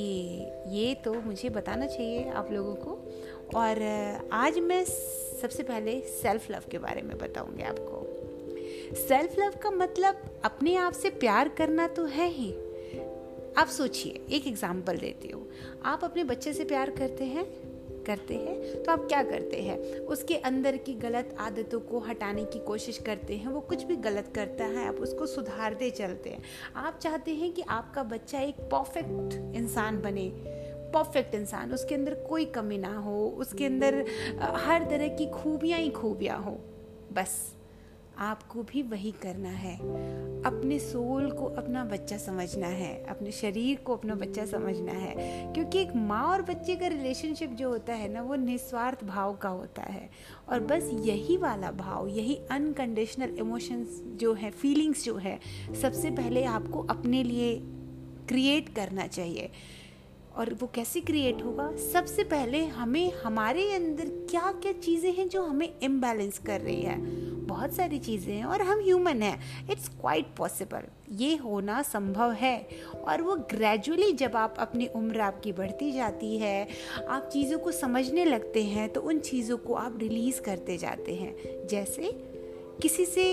ये 0.68 0.94
तो 0.94 1.14
मुझे 1.14 1.50
बताना 1.50 1.86
चाहिए 1.86 2.28
आप 2.30 2.50
लोगों 2.52 2.74
को। 2.74 2.98
और 3.56 3.82
आज 4.32 4.58
मैं 4.58 4.84
सबसे 4.84 5.62
पहले 5.62 6.00
सेल्फ 6.00 6.50
लव 6.50 6.62
के 6.70 6.78
बारे 6.78 7.02
में 7.02 7.16
बताऊँगी 7.18 7.62
आपको। 7.62 8.94
सेल्फ 8.96 9.38
लव 9.38 9.54
का 9.62 9.70
मतलब 9.70 10.22
अपने 10.44 10.76
आप 10.76 10.92
से 10.92 11.10
प्यार 11.10 11.48
करना 11.48 11.86
तो 11.88 12.04
है 12.04 12.28
ही। 12.28 12.50
आप 13.58 13.68
सोचिए, 13.68 14.20
एक 14.30 14.46
एग्ज़ाम्पल 14.46 14.96
देती 14.96 15.28
हूँ। 15.28 15.46
आप 15.84 16.04
अपने 16.04 16.24
बच्चे 16.24 16.52
से 16.52 16.64
प्यार 16.64 16.90
करते 16.90 17.24
हैं 17.24 17.44
करते 18.06 18.34
हैं 18.34 18.82
तो 18.82 18.92
आप 18.92 19.06
क्या 19.08 19.22
करते 19.22 19.62
हैं? 19.62 19.78
उसके 20.06 20.36
अंदर 20.36 20.76
की 20.76 20.94
गलत 20.94 21.34
आदतों 21.40 21.80
को 21.80 21.98
हटाने 21.98 22.44
की 22.44 22.58
कोशिश 22.58 22.98
करते 22.98 23.36
हैं, 23.36 23.48
वो 23.48 23.60
कुछ 23.60 23.82
भी 23.82 23.96
गलत 23.96 24.32
करता 24.34 24.64
है, 24.64 24.86
आप 24.88 24.94
उसको 24.94 25.26
सुधारते 25.26 25.90
चलते 25.90 26.30
हैं। 26.30 26.42
आप 26.76 26.98
चाहते 26.98 27.34
हैं 27.34 27.52
कि 27.52 27.62
आपका 27.62 28.02
बच्चा 28.02 28.40
एक 28.40 28.60
परफेक्ट 28.74 29.34
इंसान 29.56 30.00
बने 30.02 30.30
परफेक्ट 30.86 31.34
इंसान, 31.34 31.72
उसके 31.72 31.94
अंदर 31.94 32.14
कोई 32.28 32.44
कमी 32.44 32.78
ना 32.78 32.96
हो, 32.98 33.26
उसके 33.38 33.64
अंदर 33.64 34.04
हर 34.40 34.84
तरह 34.90 35.08
की 35.08 35.26
खूबियाँ 35.30 35.78
ही 35.78 35.90
खूबियाँ 35.90 36.38
हो, 36.42 36.58
बस। 37.12 37.55
आपको 38.18 38.62
भी 38.62 38.82
वही 38.82 39.10
करना 39.10 39.48
है। 39.48 39.76
अपने 40.42 40.78
सोल 40.78 41.30
को 41.30 41.46
अपना 41.46 41.84
बच्चा 41.84 42.16
समझना 42.16 42.66
है, 42.66 43.04
अपने 43.04 43.30
शरीर 43.30 43.76
को 43.76 43.96
अपना 43.96 44.14
बच्चा 44.14 44.46
समझना 44.46 44.92
है, 44.92 45.14
क्योंकि 45.52 45.78
एक 45.78 45.96
माँ 45.96 46.24
और 46.24 46.42
बच्चे 46.42 46.76
का 46.76 46.86
रिलेशनशिप 46.86 47.50
जो 47.50 47.68
होता 47.68 47.94
है 47.94 48.08
ना, 48.08 48.22
वो 48.22 48.34
निस्वार्थ 48.34 49.04
भाव 49.04 49.34
का 49.34 49.48
होता 49.48 49.82
है। 49.82 50.10
और 50.48 50.60
बस 50.60 50.90
यही 50.92 51.36
वाला 51.36 51.70
भाव, 51.70 52.08
यही 52.08 52.38
अनकंडीशनल 52.50 53.36
इमोशंस 53.38 54.02
जो 54.06 54.34
है 54.34 54.50
फीलिंग्स 54.50 55.04
जो 55.04 55.16
है, 55.16 55.40
सबसे 55.82 56.10
पहले 56.10 56.44
आपको 56.44 56.82
अपने 56.82 57.22
लिए 57.22 57.62
क्रिएट 58.28 58.68
करना 58.68 59.06
चाहिए। 59.06 59.50
और 60.36 60.54
वो 60.54 60.70
कैसे 60.74 61.00
क्रिएट 61.00 61.42
होगा? 61.42 61.76
सबसे 61.76 62.24
पहले 62.24 62.64
हमें, 62.64 63.12
हमारे 63.12 63.72
अंदर 63.72 64.04
क्या 64.04 64.52
क्या 64.52 64.72
चीज़ें 64.72 65.14
हैं 65.14 65.28
जो 65.28 65.42
हमें 65.42 65.74
इम्बैलेंस 65.82 66.38
कर 66.38 66.60
रही 66.60 66.82
है? 66.82 67.26
बहुत 67.46 67.72
सारी 67.72 67.98
चीज़ें 67.98 68.34
हैं 68.34 68.44
और 68.44 68.62
हम 68.62 68.80
ह्यूमन 68.80 69.22
हैं। 69.22 69.68
इट्स 69.70 69.88
क्वाइट 69.90 70.34
पॉसिबल 70.36 70.84
ये 71.12 71.34
होना 71.36 71.80
संभव 71.82 72.32
है। 72.32 72.56
और 72.98 73.22
वो 73.22 73.36
ग्रेजुअली 73.50 74.12
जब 74.14 74.36
आप 74.36 74.54
अपनी 74.58 74.86
उम्र 74.96 75.20
आपकी 75.20 75.52
बढ़ती 75.52 75.90
जाती 75.92 76.36
है, 76.38 76.66
आप 77.08 77.28
चीज़ों 77.32 77.58
को 77.58 77.72
समझने 77.72 78.24
लगते 78.24 78.62
हैं 78.64 78.88
तो 78.92 79.00
उन 79.00 79.18
चीज़ों 79.20 79.58
को 79.58 79.74
आप 79.74 79.98
रिलीज़ 80.00 80.40
करते 80.40 80.76
जाते 80.78 81.14
हैं। 81.14 81.34
जैसे 81.66 82.10
किसी 82.82 83.04
से 83.04 83.24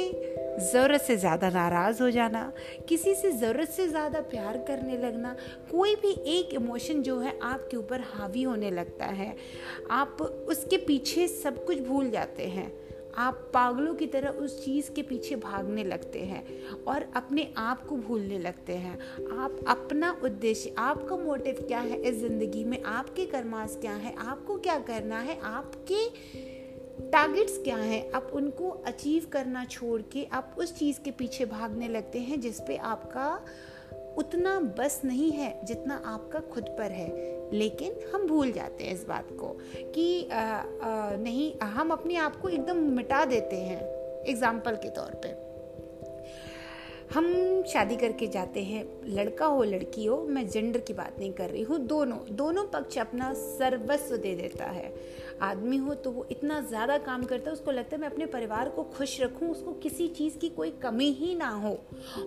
ज़रूरत 0.63 1.01
से 1.01 1.15
ज़्यादा 1.17 1.49
नाराज़ 1.49 2.01
हो 2.03 2.09
जाना, 2.11 2.51
किसी 2.89 3.13
से 3.15 3.31
ज़रूरत 3.31 3.69
से 3.69 3.87
ज़्यादा 3.87 4.19
प्यार 4.21 4.57
करने 4.67 4.97
लगना, 4.97 5.35
कोई 5.71 5.95
भी 5.95 6.11
एक 6.29 6.53
इमोशन 6.53 7.01
जो 7.01 7.19
है 7.19 7.37
आपके 7.43 7.77
ऊपर 7.77 8.01
हावी 8.13 8.43
होने 8.43 8.71
लगता 8.71 9.05
है। 9.05 9.35
आप 9.91 10.21
उसके 10.21 10.77
पीछे 10.77 11.27
सब 11.27 11.63
कुछ 11.65 11.79
भूल 11.79 12.09
जाते 12.09 12.47
हैं। 12.47 12.71
आप 13.17 13.51
पागलों 13.53 13.95
की 13.95 14.07
तरह 14.07 14.29
उस 14.29 14.65
चीज़ 14.65 14.91
के 14.91 15.01
पीछे 15.01 15.35
भागने 15.35 15.83
लगते 15.83 16.19
हैं 16.19 16.67
और 16.87 17.05
अपने 17.15 17.53
आप 17.57 17.87
को 17.87 17.95
भूलने 17.95 18.39
लगते 18.39 18.73
हैं। 18.73 18.99
आप 19.37 19.59
अपना 19.67 20.21
उद्देश्य, 20.23 20.75
आपका 20.77 21.15
मोटिव 21.15 21.55
क्या 21.67 21.79
है 21.79 22.01
इस 22.01 22.15
ज़िंदगी 22.15 22.63
में? 22.63 22.83
आपके 22.83 23.25
कर्मास 23.25 23.77
क्या 23.81 23.93
है? 23.93 24.15
आपको 24.15 24.57
क्या 24.57 24.79
करना 24.79 25.19
है? 25.19 25.39
आपके 25.39 26.09
टारगेट्स 27.11 27.57
क्या 27.63 27.77
हैं? 27.77 28.11
आप 28.11 28.31
उनको 28.33 28.69
अचीव 28.69 29.27
करना 29.31 29.65
छोड़ 29.65 30.01
के 30.01 30.23
आप 30.23 30.55
उस 30.57 30.77
चीज़ 30.77 30.99
के 30.99 31.11
पीछे 31.11 31.45
भागने 31.45 31.87
लगते 31.87 32.19
हैं 32.19 32.41
जिस 32.41 32.59
पे 32.59 32.77
आपका 32.77 33.45
उतना 34.17 34.59
बस 34.59 35.01
नहीं 35.05 35.31
है 35.31 35.65
जितना 35.65 36.01
आपका 36.05 36.39
खुद 36.39 36.63
पर 36.63 36.91
है। 36.91 37.42
लेकिन 37.53 37.95
हम 38.13 38.27
भूल 38.27 38.51
जाते 38.51 38.83
हैं 38.83 38.93
इस 38.93 39.05
बात 39.07 39.27
को 39.39 39.55
कि 39.95 40.27
आ, 40.27 40.39
आ, 40.39 41.15
नहीं 41.17 41.53
हम 41.69 41.91
अपने 41.91 42.15
आप 42.17 42.35
को 42.35 42.49
एकदम 42.49 42.77
मिटा 42.95 43.23
देते 43.25 43.55
हैं 43.57 43.81
एग्ज़ाम्पल 44.25 44.75
के 44.75 44.89
तौर 44.89 45.19
पे। 45.23 45.41
हम 47.13 47.25
शादी 47.63 47.95
करके 47.95 48.27
जाते 48.27 48.61
हैं 48.63 48.83
लड़का 49.07 49.45
हो 49.45 49.63
लड़की 49.63 50.05
हो 50.05 50.17
मैं 50.29 50.47
जेंडर 50.47 50.79
की 50.79 50.93
बात 50.93 51.19
नहीं 51.19 51.31
कर 51.33 51.49
रही 51.49 51.63
हूँ 51.63 51.77
दोनों 51.79 52.17
दोनों 52.35 52.63
पक्ष 52.67 52.97
अपना 52.97 53.33
सर्वस्व 53.33 54.15
दे 54.17 54.33
देता 54.35 54.65
है। 54.65 54.93
आदमी 55.41 55.77
हो 55.77 55.93
तो 55.95 56.11
वो 56.11 56.25
इतना 56.31 56.59
ज़्यादा 56.61 56.97
काम 56.97 57.23
करता 57.23 57.49
है 57.49 57.53
उसको 57.53 57.71
लगता 57.71 57.95
है 57.95 58.01
मैं 58.01 58.09
अपने 58.09 58.25
परिवार 58.25 58.69
को 58.69 58.83
खुश 58.97 59.19
रखूँ 59.21 59.49
उसको 59.49 59.73
किसी 59.73 60.07
चीज़ 60.07 60.37
की 60.37 60.49
कोई 60.49 60.71
कमी 60.83 61.11
ही 61.11 61.33
ना 61.35 61.49
हो 61.49 61.77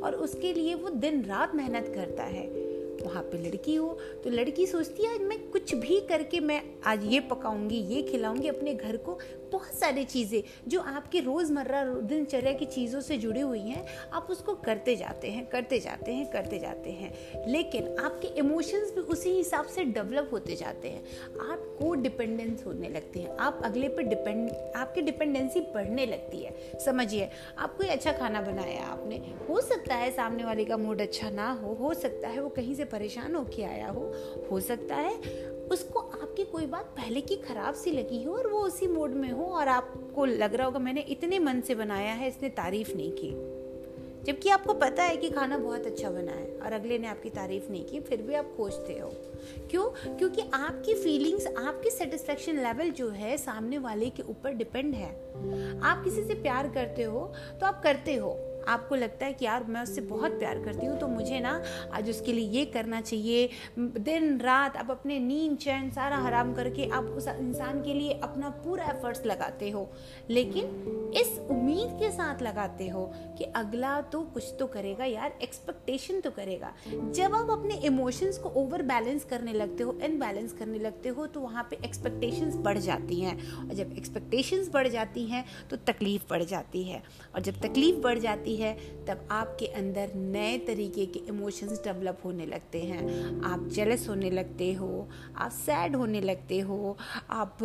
और 0.03 0.15
उसके 0.17 0.53
लिए 0.53 0.75
वो 0.75 0.91
दिन 0.91 1.25
रात 1.25 1.55
मेहनत 1.55 1.93
करता 1.95 2.23
है। 2.23 2.47
वहाँ 3.05 3.23
पे 3.23 3.39
लड़की 3.39 3.75
हो 3.75 3.99
तो 4.25 4.31
लड़की 4.31 4.67
सोचती 4.67 5.03
है 5.03 5.19
मैं 5.19 5.39
कुछ 5.51 5.75
भी 5.75 6.01
करके 6.01 6.41
मैं 6.41 6.63
आज 6.87 7.05
ये 7.05 7.21
पकाऊँगी, 7.21 7.77
ये 7.77 8.03
खिलाऊँगी 8.03 8.49
अपने 8.49 8.75
घर 8.75 8.97
को 8.97 9.19
बहुत 9.53 9.75
सारी 9.75 10.05
चीज़ें 10.05 10.43
जो 10.69 10.81
आपके 10.81 11.21
रोज़मर्रा 11.21 11.85
दिनचर्या 11.85 12.53
की 12.53 12.65
चीज़ों 12.65 13.01
से 13.01 13.17
जुड़ी 13.17 13.41
हुई 13.41 13.61
हैं, 13.61 13.85
आप 14.13 14.27
उसको 14.31 14.55
करते 14.55 14.97
जाते 14.97 15.31
हैं, 15.31 15.47
करते 15.47 15.79
जाते 15.81 16.13
हैं, 16.13 16.27
करते 16.31 16.59
जाते 16.59 16.91
हैं। 16.91 17.13
लेकिन 17.49 17.97
आपके 17.97 18.29
इमोशंस 18.29 18.93
भी 18.95 19.01
उसी 19.01 19.31
हिसाब 19.31 19.67
से 19.67 19.85
डेवलप 19.85 20.29
होते 20.33 20.57
जाते 20.57 20.89
हैं। 20.89 21.05
आप 21.51 21.77
को 21.79 21.95
डिपेंडेंस 21.95 22.65
होने 22.67 22.89
लगते 22.89 23.21
हैं। 23.21 23.37
आप 23.37 23.61
अगले 23.65 23.89
पर 23.89 24.03
डिपेंड 24.03 24.51
आपकी 24.77 25.01
डिपेंडेंसी 25.01 25.61
बढ़ने 25.61 26.07
लगती 26.07 26.43
है। 26.43 26.79
समझिए, 26.85 27.31
आप 27.59 27.77
कोई 27.77 27.87
अच्छा 27.87 28.13
खाना 28.13 28.41
बनाया 28.41 28.87
आपने, 28.87 29.17
हो 29.49 29.61
सकता 29.61 29.95
है 29.95 30.11
सामने 30.11 30.45
वाले 30.45 30.65
का 30.65 30.77
मूड 30.77 31.01
अच्छा 31.01 31.31
ना 31.31 31.51
हो 31.53 31.75
हो 31.75 31.95
सकता 31.95 32.29
है 32.29 32.41
वो 32.41 32.49
कहीं 32.49 32.75
से 32.75 32.85
परेशान 32.85 33.35
होके 33.35 33.63
आया 33.63 33.89
हो 33.89 34.13
हो 34.51 34.61
सकता 34.61 34.95
है 34.95 35.15
उसको 35.71 36.01
आपकी 36.01 36.45
कोई 36.45 36.67
बात 36.67 36.85
पहले 36.85 37.21
की 37.21 37.37
खराब 37.37 37.75
सी 37.75 37.91
लगी 37.91 38.25
हो 38.25 38.35
और 38.35 38.47
वो 38.47 38.59
उसी 38.59 38.87
मूड 38.87 39.11
में 39.11 39.31
हो 39.31 39.45
और 39.45 39.69
आपको 39.69 40.25
लग 40.25 40.55
रहा 40.55 40.67
होगा, 40.67 40.79
मैंने 40.79 41.01
इतने 41.01 41.39
मन 41.39 41.61
से 41.61 41.75
बनाया 41.75 42.13
है, 42.13 42.29
इसने 42.29 42.49
तारीफ़ 42.49 42.95
नहीं 42.97 43.13
की। 43.13 43.57
जबकि 44.25 44.49
आपको 44.49 44.75
पता 44.75 45.03
है 45.03 45.17
कि 45.17 45.31
खाना 45.31 45.59
बहुत 45.59 45.87
अच्छा 45.87 46.11
बना 46.11 46.33
है 46.33 46.59
और 46.65 46.73
अगले 46.73 46.99
ने 46.99 47.07
आपकी 47.07 47.31
तारीफ़ 47.31 47.71
नहीं 47.71 47.85
की, 47.85 48.01
फिर 48.01 48.23
भी 48.23 48.35
आप 48.35 48.55
खोजते 48.57 48.99
हो। 48.99 49.11
क्यों? 49.71 50.17
क्योंकि 50.17 50.43
आपकी 50.55 50.95
फीलिंग्स 50.95 51.47
आपकी 51.47 51.91
सेटिस्फेक्शन 51.91 52.57
लेवल 52.57 52.91
जो 52.91 53.09
है 53.11 53.37
सामने 53.37 53.79
वाले 53.79 54.11
के 54.11 54.23
ऊपर 54.23 54.53
डिपेंड 54.53 54.95
है। 54.95 55.11
आप 55.81 56.05
किसी 56.05 56.25
से 56.25 56.35
प्यार 56.35 56.69
करते 56.69 57.03
हो 57.03 57.33
तो 57.61 57.67
आप 57.67 57.83
करते 57.83 58.15
हो। 58.15 58.46
आपको 58.69 58.95
लगता 58.95 59.27
है 59.27 59.33
कि 59.33 59.45
यार 59.45 59.65
मैं 59.65 59.83
उससे 59.83 60.01
बहुत 60.03 60.39
प्यार 60.39 60.63
करती 60.65 60.87
हूँ 60.87 60.99
तो 60.99 61.09
मुझे 61.09 61.41
ना 61.41 61.61
आज 61.93 62.11
उसके 62.11 62.33
लिए 62.33 62.49
ये 62.51 62.65
करना 62.67 63.01
चाहिए। 63.01 63.49
दिन, 63.79 64.39
रात 64.41 64.77
आप 64.77 64.91
अपने 64.91 65.19
नींद, 65.19 65.57
चैन 65.57 65.91
सारा 65.91 66.17
हराम 66.19 66.55
करके 66.55 66.89
आप 66.91 67.05
उस 67.07 67.29
इंसान 67.29 67.83
के 67.83 67.95
लिए 67.95 68.19
अपना 68.23 68.49
पूरा 68.65 68.85
एफर्ट्स 68.87 69.27
लगाते 69.27 69.71
हो। 69.71 69.89
लेकिन 70.31 71.13
इस 71.17 71.39
उम्मीद 71.51 71.97
के 72.01 72.11
साथ 72.11 72.43
लगाते 72.43 72.89
हो 72.89 73.05
कि 73.39 73.45
अगला 73.57 74.01
तो 74.03 74.21
कुछ 74.35 74.45
तो 74.59 74.67
करेगा 74.67 75.05
यार 75.05 75.39
एक्सपेक्टेशन 75.43 76.21
तो 76.21 76.31
करेगा। 76.31 76.73
जब 76.89 77.35
आप 77.35 77.51
अपने 77.51 77.75
इमोशंस 77.85 78.39
को 78.39 78.49
ओवर 78.57 78.83
बैलेंस 78.83 79.25
करने 79.25 79.53
लगते 79.53 79.83
हो 79.83 79.99
इनबैलेंस 80.05 80.53
करने 80.53 80.79
लगते 80.79 81.09
हो 81.09 81.27
तो 81.27 81.41
वहाँ 81.41 81.67
पे 81.71 81.79
एक्सपेक्टेशंस 81.85 82.57
बढ़ 82.57 82.79
जाती 82.79 83.21
हैं। 83.21 83.37
और 83.59 83.75
जब 83.75 83.93
एक्सपेक्टेशंस 83.93 84.71
बढ़ 84.73 84.89
जाती 84.89 85.25
हैं 85.27 85.45
तो 85.71 85.77
तकलीफ़ 85.87 86.23
बढ़ 86.31 86.43
जाती 86.45 86.83
है। 86.83 87.03
और 87.35 87.41
जब 87.41 87.61
तकलीफ़ 87.61 87.97
बढ़ 87.97 88.19
जाती 88.19 88.51
है 88.51 88.56
तब 89.09 89.29
आपके 89.31 89.67
अंदर 89.67 90.11
नए 90.15 90.59
तरीके 90.59 91.07
के 91.07 91.19
इमोशंस 91.19 91.85
डेवलप 91.85 92.19
होने 92.25 92.47
लगते 92.47 92.81
हैं। 92.81 93.41
आप 93.43 93.69
जेलस 93.69 94.09
होने 94.09 94.31
लगते 94.31 94.73
हो, 94.73 95.09
आप 95.37 95.51
सैड 95.51 95.97
होने 95.97 96.21
लगते 96.21 96.61
हो, 96.61 96.97
आप 97.31 97.59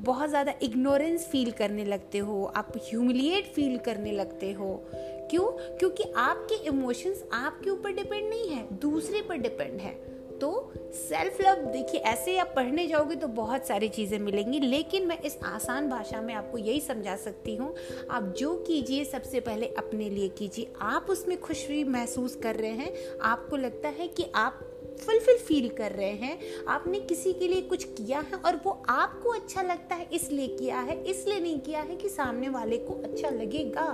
बहुत 0.00 0.28
ज़्यादा 0.28 0.54
इग्नोरेंस 0.62 1.26
फील 1.26 1.50
करने 1.50 1.84
लगते 1.84 2.18
हो, 2.18 2.44
आप 2.44 2.72
ह्यूमिलिएट 2.76 3.44
फील 3.44 3.78
करने 3.78 4.12
लगते 4.12 4.52
हो। 4.52 4.90
क्यों? 5.30 5.76
क्योंकि 5.78 6.04
आपके 6.16 6.54
इमोशंस 6.54 7.24
आपके 7.32 7.70
ऊपर 7.70 7.92
डिपेंड 7.92 8.28
नहीं 8.28 8.48
है, 8.48 8.78
दूसरे 8.80 9.22
पर 9.22 9.36
डिपेंड 9.36 9.80
है। 9.80 10.07
तो 10.40 10.72
सेल्फ 10.94 11.40
लव 11.40 11.64
देखिए, 11.72 12.00
ऐसे 12.00 12.36
आप 12.38 12.52
पढ़ने 12.56 12.86
जाओगे 12.86 13.16
तो 13.16 13.28
बहुत 13.28 13.66
सारी 13.66 13.88
चीज़ें 13.88 14.18
मिलेंगी, 14.18 14.60
लेकिन 14.60 15.06
मैं 15.06 15.18
इस 15.20 15.38
आसान 15.44 15.88
भाषा 15.88 16.20
में 16.20 16.32
आपको 16.34 16.58
यही 16.58 16.80
समझा 16.80 17.16
सकती 17.16 17.56
हूँ, 17.56 17.74
आप 18.10 18.34
जो 18.38 18.54
कीजिए, 18.66 19.04
सबसे 19.04 19.40
पहले 19.40 19.66
अपने 19.78 20.08
लिए 20.10 20.28
कीजिए। 20.28 20.72
आप 20.80 21.06
उसमें 21.10 21.38
खुशी 21.40 21.82
महसूस 21.84 22.36
कर 22.42 22.56
रहे 22.56 22.70
हैं, 22.70 22.92
आपको 23.22 23.56
लगता 23.56 23.88
है 23.88 24.08
कि 24.08 24.30
आप 24.34 24.60
फुलफिल 24.98 25.36
फील 25.38 25.68
कर 25.68 25.92
रहे 25.92 26.12
हैं। 26.12 26.64
आपने 26.68 27.00
किसी 27.00 27.32
के 27.32 27.48
लिए 27.48 27.60
कुछ 27.62 27.84
किया 27.86 28.20
है 28.20 28.36
और 28.36 28.60
वो 28.64 28.70
आपको 28.88 29.30
अच्छा 29.30 29.62
लगता 29.62 29.94
है, 29.94 30.08
इसलिए 30.12 30.46
किया 30.48 30.80
है, 30.80 31.02
इसलिए 31.04 31.40
नहीं 31.40 31.58
किया 31.60 31.80
है 31.80 31.96
कि 31.96 32.08
सामने 32.08 32.48
वाले 32.48 32.76
को 32.78 32.94
अच्छा 33.02 33.30
लगेगा। 33.30 33.86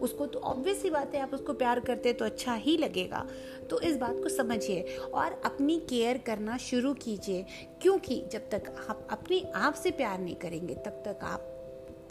उसको 0.00 0.26
तो 0.26 0.38
ऑब्वियस 0.40 0.82
ही 0.82 0.90
बात 0.90 1.14
है, 1.14 1.20
आप 1.20 1.34
उसको 1.34 1.52
प्यार 1.54 1.80
करते 1.80 2.12
तो 2.12 2.24
अच्छा 2.24 2.54
ही 2.56 2.76
लगेगा। 2.76 3.26
तो 3.70 3.80
इस 3.80 3.96
बात 3.96 4.22
को 4.22 4.28
समझिए 4.28 4.82
और 5.04 5.40
अपनी 5.44 5.78
केयर 5.90 6.18
करना 6.18 6.56
शुरू 6.60 6.94
कीजिए, 6.96 7.44
क्योंकि 7.82 8.22
जब 8.32 8.48
तक 8.50 8.74
आप 8.90 9.06
अपने 9.10 9.42
आप 9.54 9.74
से 9.74 9.90
प्यार 9.92 10.18
नहीं 10.20 10.36
करेंगे, 10.36 10.74
तब 10.76 11.02
तक 11.06 11.24
आप 11.24 11.50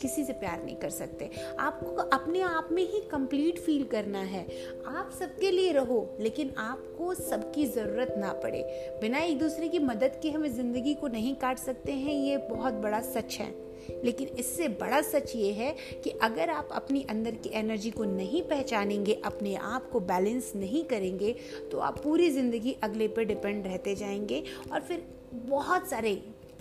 किसी 0.02 0.24
से 0.24 0.34
प्यार 0.34 0.64
नहीं 0.64 0.76
कर 0.76 0.90
सकते। 0.90 1.30
आपको 1.60 1.96
अपने 2.10 2.42
आप 2.42 2.70
में 2.72 2.82
ही 2.84 3.00
कंप्लीट 3.12 3.60
फील 3.60 3.84
करना 3.84 4.20
है। 4.20 4.46
आप 4.88 5.12
सबके 5.20 5.52
लिए 5.52 5.72
रहो, 5.72 6.18
लेकिन 6.20 6.54
आपको 6.60 7.14
सबकी 7.14 7.66
ज़रूरत 7.66 8.14
ना 8.18 8.32
पड़े। 8.34 8.62
बिना 9.02 9.20
एक 9.20 9.40
दूसरे 9.40 9.70
की 9.70 9.80
मदद 9.80 10.20
के 10.22 10.30
हम 10.30 10.48
ज़िंदगी 10.48 10.94
को 10.94 11.08
नहीं 11.08 11.36
काट 11.36 11.60
सकते 11.60 11.92
हैं, 11.92 12.14
ये 12.16 12.38
बहुत 12.50 12.74
बड़ा 12.74 13.02
सच 13.04 13.38
है। 13.40 13.54
लेकिन 14.04 14.28
इससे 14.40 14.68
बड़ा 14.72 15.02
सच 15.02 15.36
ये 15.36 15.52
है 15.54 15.72
कि 16.04 16.10
अगर 16.24 16.50
आप 16.50 16.70
अपनी 16.72 17.02
अंदर 17.10 17.36
की 17.36 17.50
एनर्जी 17.54 17.90
को 17.92 18.04
नहीं 18.04 18.42
पहचानेंगे, 18.42 19.14
अपने 19.26 19.56
आप 19.56 19.90
को 19.92 20.00
बैलेंस 20.02 20.52
नहीं 20.56 20.84
करेंगे 20.84 21.36
तो 21.72 21.80
आप 21.80 22.00
पूरी 22.04 22.30
ज़िंदगी 22.30 22.76
अगले 22.84 23.08
पर 23.08 23.24
डिपेंड 23.24 23.66
रहते 23.68 23.96
जाएँगे। 23.96 24.44
और 24.72 24.82
फिर 24.82 25.04
बहुत 25.34 25.90
सारे 25.90 26.12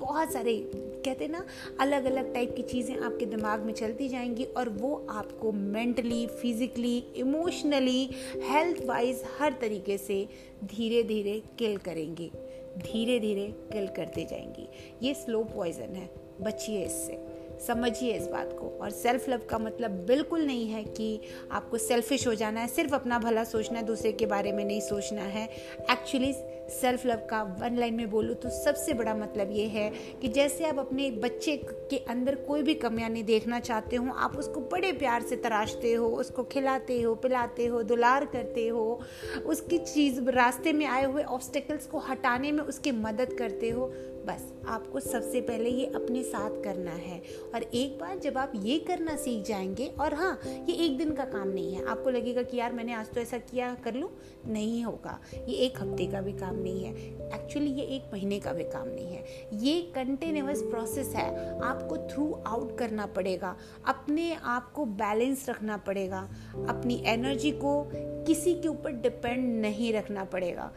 बहुत 0.03 0.33
सारे, 0.33 0.57
कहते 1.05 1.29
ना 1.29 1.45
अलग 1.81 2.05
अलग 2.05 2.33
टाइप 2.35 2.55
की 2.57 2.63
चीज़ें 2.63 2.97
आपके 2.99 3.27
दिमाग 3.27 3.61
में 3.61 3.73
चलती 3.75 4.09
जाएँगी 4.09 4.45
और 4.45 4.69
वो 4.69 5.07
आपको 5.11 5.53
mentally 5.53 6.27
physically 6.27 6.97
emotionally 7.17 8.09
health 8.43 8.85
wise 8.85 9.23
हर 9.39 9.53
तरीके 9.53 9.99
से 9.99 10.29
धीरे 10.65 11.03
धीरे 11.03 11.43
किल 11.59 11.77
करेंगी। 11.77 12.31
धीरे 12.79 13.19
धीरे 13.21 13.47
किल 13.73 13.87
करते 13.87 14.25
जाएँगी। 14.25 14.69
ये 15.03 15.15
स्लो 15.15 15.45
पॉइजन 15.45 15.95
है। 15.95 16.09
बचिए 16.41 16.85
इससे। 16.85 17.32
समझिए 17.67 18.13
इस 18.13 18.27
बात 18.29 18.53
को। 18.53 18.69
और 18.83 18.91
सेल्फ 18.91 19.29
लव 19.29 19.41
का 19.51 19.59
मतलब 19.59 19.91
बिल्कुल 20.07 20.45
नहीं 20.47 20.67
है 20.69 20.83
कि 20.85 21.21
आपको 21.53 21.79
सेल्फिश 21.79 22.27
हो 22.27 22.35
जाना 22.35 22.61
है, 22.61 22.69
सिर्फ़ 22.69 22.95
अपना 22.95 23.19
भला 23.19 23.45
सोचना 23.45 23.79
है, 23.79 23.85
दूसरे 23.87 24.13
के 24.13 24.27
बारे 24.27 24.53
में 24.53 24.65
नहीं 24.65 24.81
सोचना 24.81 25.23
है। 25.23 25.45
एक्चुअली 25.91 26.33
सेल्फ 26.71 27.05
लव 27.07 27.27
का 27.31 27.43
वन 27.61 27.77
लाइन 27.77 27.95
में 27.95 28.11
बोलूँ 28.11 28.35
तो 28.35 28.51
सबसे 28.53 28.93
बड़ा 28.95 29.15
मतलब 29.15 29.51
ये 29.53 29.67
है 29.67 29.89
कि 30.21 30.29
जैसे 30.29 30.65
आप 30.65 30.79
अपने 30.79 31.11
बच्चे 31.13 31.57
के 31.91 31.97
अंदर 32.09 32.35
कोई 32.45 32.63
भी 32.63 32.75
कमियाँ 32.75 33.09
नहीं 33.11 33.25
देखना 33.25 33.61
चाहते 33.61 33.97
हो, 33.97 34.13
आप 34.13 34.37
उसको 34.37 34.61
बड़े 34.73 34.93
प्यार 34.93 35.23
से 35.23 35.37
तराशते 35.37 35.93
हो, 35.93 36.09
उसको 36.09 36.43
खिलाते 36.45 37.01
हो, 37.03 37.15
पिलाते 37.15 37.67
हो, 37.67 37.83
दुलार 37.83 38.25
करते 38.25 38.67
हो, 38.69 39.01
उसकी 39.47 39.79
चीज़ 39.79 40.21
रास्ते 40.31 40.73
में 40.73 40.87
आए 40.87 41.05
हुए 41.05 41.23
ऑब्स्टिकल्स 41.23 41.87
को 41.87 41.99
हटाने 42.01 42.53
में 42.53 42.63
उसकी 42.63 42.93
मदद 42.93 43.33
करते 43.33 43.71
हो 43.71 43.93
बस, 44.27 44.53
आपको 44.69 45.01
सबसे 45.01 45.41
पहले 45.41 45.71
ये 45.71 45.87
अपने 45.87 46.23
साथ 46.23 46.51
करना 46.65 46.91
है। 46.91 47.23
और 47.55 47.63
एक 47.63 47.99
बार 47.99 48.19
जब 48.19 48.39
आप 48.39 48.53
ये 48.57 48.79
करना 48.79 49.17
सीख 49.17 49.45
जाएँगे, 49.45 49.87
और 49.87 50.15
हाँ 50.15 50.41
ये 50.47 50.73
एक 50.75 50.99
दिन 50.99 51.13
का 51.13 51.25
काम 51.25 51.49
नहीं 51.49 51.75
है। 51.75 51.87
आपको 51.87 52.11
लगेगा 52.11 52.43
कि 52.43 52.57
यार, 52.57 52.73
मैंने 52.73 52.93
आज 52.93 53.11
तो 53.11 53.21
ऐसा 53.21 53.39
किया, 53.39 53.77
कर 53.85 53.95
लूँ? 53.95 54.11
नहीं 54.47 54.85
होगा। 54.85 55.21
ये 55.49 55.55
एक 55.55 55.79
हफ़्ते 55.79 56.07
का 56.07 56.21
भी 56.21 56.33
काम 56.33 56.57
नहीं 56.57 56.85
है। 56.85 56.95
एक्चुअली 57.35 57.71
ये 57.71 57.83
एक 57.83 58.05
महीने 58.13 58.41
का 58.41 58.53
भी 58.53 58.65
काम 58.65 58.89
नहीं 58.89 59.15
है। 59.15 59.25
ये 59.55 59.83
कंटिन्यूस 59.83 60.63
प्रोसेस 60.63 61.09
है। 61.09 61.61
आपको 61.61 61.97
थ्रू 61.97 62.43
आउट 62.47 62.79
करना 62.79 63.07
पड़ेगा। 63.07 63.57
अपने 63.87 64.35
आप 64.35 64.73
को 64.73 64.85
बैलेंस 64.85 65.49
रखना 65.49 65.77
पड़ेगा। 65.77 66.29
अपनी 66.69 67.03
एनर्जी 67.07 67.51
को 67.51 67.91
किसी 67.95 68.55
के 68.55 68.69
ऊपर 68.69 68.91
डिपेंड 68.91 69.61
नहीं 69.61 69.93
रखना 69.93 70.25
पड़ेगा। 70.25 70.73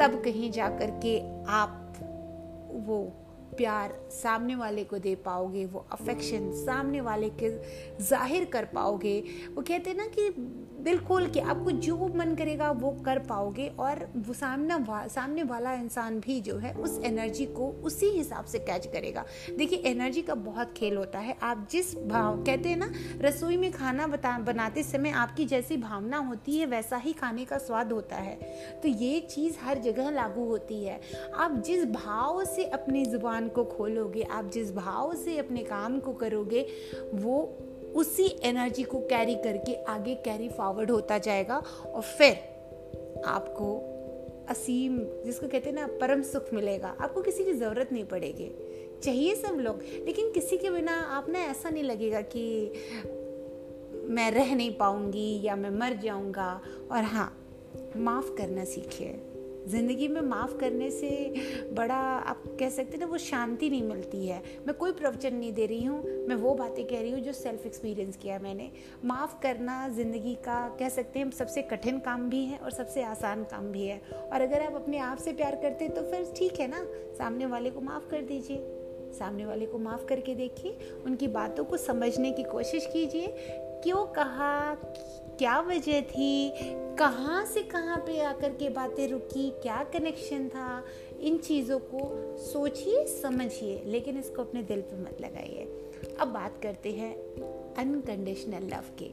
तब 0.00 0.22
कहीं 0.24 0.50
जा 0.50 0.68
कर 0.68 0.90
के 0.90 1.44
आप 1.44 1.85
वो 2.76 3.02
प्यार 3.56 3.92
सामने 4.10 4.54
वाले 4.54 4.84
को 4.84 4.98
दे 4.98 5.14
पाओगे, 5.14 5.64
वो 5.66 5.86
अफेक्शन 5.92 6.50
सामने 6.54 7.00
वाले 7.00 7.30
के 7.42 7.50
ज़ाहिर 8.04 8.44
कर 8.44 8.64
पाओगे। 8.64 9.20
वो 9.54 9.62
कहते 9.62 9.90
हैं 9.90 9.96
ना 9.96 10.06
कि 10.08 10.28
दिल 10.86 10.98
खोल 10.98 11.26
के 11.26 11.40
आपको 11.40 11.70
जो 11.70 11.96
मन 12.16 12.34
करेगा 12.34 12.70
वो 12.70 12.90
कर 13.04 13.18
पाओगे 13.18 13.66
और 13.78 14.04
वो 14.16 14.34
सामना 14.34 14.76
वा, 14.76 15.06
सामने 15.06 15.42
वाला 15.42 15.72
इंसान 15.72 16.20
भी 16.20 16.40
जो 16.40 16.56
है 16.56 16.72
उस 16.74 16.98
एनर्जी 17.04 17.46
को 17.46 17.68
उसी 17.84 18.06
हिसाब 18.06 18.44
से 18.44 18.58
कैच 18.58 18.86
करेगा। 18.86 19.24
देखिए 19.58 19.78
एनर्जी 19.78 20.22
का 20.22 20.34
बहुत 20.34 20.72
खेल 20.72 20.96
होता 20.96 21.18
है। 21.18 21.36
आप 21.42 21.66
जिस 21.70 21.94
भाव 21.98 22.42
कहते 22.44 22.68
हैं 22.68 22.76
ना 22.76 22.90
रसोई 23.20 23.56
में 23.56 23.70
खाना 23.72 24.06
बता 24.06 24.38
बनाते 24.38 24.82
समय 24.82 25.10
आपकी 25.10 25.44
जैसी 25.44 25.76
भावना 25.76 26.18
होती 26.18 26.58
है 26.58 26.66
वैसा 26.66 26.96
ही 26.96 27.12
खाने 27.12 27.44
का 27.44 27.58
स्वाद 27.58 27.92
होता 27.92 28.16
है। 28.16 28.36
तो 28.82 28.88
ये 28.88 29.20
चीज़ 29.20 29.56
हर 29.62 29.78
जगह 29.78 30.10
लागू 30.10 30.44
होती 30.44 30.84
है। 30.84 31.00
आप 31.34 31.62
जिस 31.66 31.84
भाव 31.84 32.44
से 32.44 32.64
अपनी 32.64 33.04
ज़ुबान 33.04 33.48
को 33.48 33.64
खोलोगे 33.64 34.22
आप 34.22 34.50
जिस 34.50 34.74
भाव 34.74 35.14
से 35.14 35.38
अपने 35.38 35.62
काम 35.64 35.98
को 36.00 36.12
करोगे 36.12 36.66
वो 37.14 37.58
उसी 37.96 38.40
एनर्जी 38.42 38.82
को 38.82 38.98
कैरी 38.98 39.34
करके 39.34 39.74
आगे 39.84 40.14
कैरी 40.14 40.48
फॉरवर्ड 40.48 40.90
होता 40.90 41.18
जाएगा 41.18 41.56
और 41.86 42.02
फिर 42.02 42.32
आपको 43.26 43.92
असीम, 44.48 44.98
जिसको 44.98 45.48
कहते 45.48 45.70
हैं 45.70 45.76
ना, 45.76 45.86
परम 45.86 46.22
सुख 46.22 46.54
मिलेगा। 46.54 46.96
आपको 47.00 47.22
किसी 47.22 47.44
की 47.44 47.52
ज़रूरत 47.52 47.92
नहीं 47.92 48.04
पड़ेगी। 48.04 48.50
चाहिए 49.02 49.34
सब 49.34 49.54
लोग, 49.54 49.80
लेकिन 50.06 50.30
किसी 50.30 50.58
के 50.58 50.70
बिना 50.70 50.92
आप 50.92 51.28
ना 51.28 51.38
ऐसा 51.38 51.70
नहीं 51.70 51.82
लगेगा 51.82 52.20
कि 52.20 52.72
मैं 54.04 54.30
रह 54.30 54.54
नहीं 54.54 54.76
पाऊँगी 54.76 55.42
या 55.44 55.56
मैं 55.56 55.70
मर 55.70 55.96
जाऊँगा। 55.96 56.60
और 56.92 57.02
हाँ 57.02 57.42
माफ़ 57.96 58.34
करना 58.34 58.64
सीखिए। 58.64 59.25
ज़िंदगी 59.68 60.08
में 60.08 60.20
माफ़ 60.20 60.56
करने 60.58 60.90
से 60.90 61.10
बड़ा, 61.72 61.94
आप 61.94 62.42
कह 62.60 62.68
सकते 62.68 62.92
हैं 62.92 62.98
ना, 62.98 63.06
वो 63.06 63.18
शांति 63.18 63.70
नहीं 63.70 63.82
मिलती 63.82 64.26
है। 64.26 64.42
मैं 64.66 64.74
कोई 64.76 64.92
प्रवचन 64.92 65.34
नहीं 65.34 65.52
दे 65.52 65.66
रही 65.66 65.84
हूँ, 65.84 66.02
मैं 66.28 66.36
वो 66.36 66.54
बातें 66.54 66.84
कह 66.86 67.00
रही 67.00 67.10
हूँ 67.10 67.20
जो 67.20 67.32
सेल्फ 67.32 67.66
एक्सपीरियंस 67.66 68.16
किया 68.16 68.38
मैंने। 68.38 68.70
माफ़ 69.04 69.40
करना 69.42 69.88
ज़िंदगी 69.88 70.34
का, 70.34 70.76
कह 70.78 70.88
सकते 70.88 71.18
हैं, 71.18 71.30
सबसे 71.30 71.62
कठिन 71.62 71.98
काम 71.98 72.28
भी 72.30 72.44
है 72.44 72.58
और 72.58 72.70
सबसे 72.70 73.02
आसान 73.02 73.44
काम 73.44 73.70
भी 73.72 73.86
है। 73.86 74.00
और 74.32 74.40
अगर 74.40 74.62
आप 74.62 74.74
अपने 74.74 74.98
आप 74.98 75.18
से 75.18 75.32
प्यार 75.32 75.54
करते 75.54 75.84
हैं 75.84 75.94
तो 75.94 76.02
फिर 76.02 76.32
ठीक 76.36 76.60
है 76.60 76.68
ना, 76.68 76.84
सामने 77.18 77.46
वाले 77.46 77.70
को 77.70 77.80
माफ़ 77.80 78.10
कर 78.10 78.22
दीजिए। 78.22 78.72
सामने 79.18 79.44
वाले 79.46 79.66
को 79.66 79.78
माफ़ 79.78 80.04
करके 80.06 80.34
देखिए, 80.34 80.78
उनकी 81.04 81.28
बातों 81.28 81.64
को 81.64 81.76
समझने 81.76 82.32
की 82.32 82.42
कोशिश 82.42 82.86
कीजिए। 82.86 83.34
क्यों 83.84 84.04
कहा 84.06 84.74
क्या 85.38 85.60
वजह 85.60 86.00
थी? 86.00 86.52
कहाँ 86.96 87.44
से 87.46 87.62
कहाँ 87.62 87.96
पे 87.96 88.20
आकर 88.20 88.48
के 88.48 88.68
बातें 88.68 89.08
रुकी? 89.08 89.50
क्या 89.50 89.84
कनेक्शन 89.84 90.48
था? 90.48 90.84
इन 91.20 91.38
चीज़ों 91.38 91.78
को 91.78 92.36
सोचिए, 92.38 93.06
समझिए, 93.06 93.82
लेकिन 93.86 94.18
इसको 94.18 94.42
अपने 94.42 94.62
दिल 94.62 94.80
पे 94.80 95.02
मत 95.02 95.20
लगाइए। 95.20 95.92
अब 96.20 96.28
बात 96.28 96.60
करते 96.62 96.92
हैं 96.92 97.16
अनकंडीशनल 97.74 98.62
लव 98.62 98.84
के। 98.98 99.04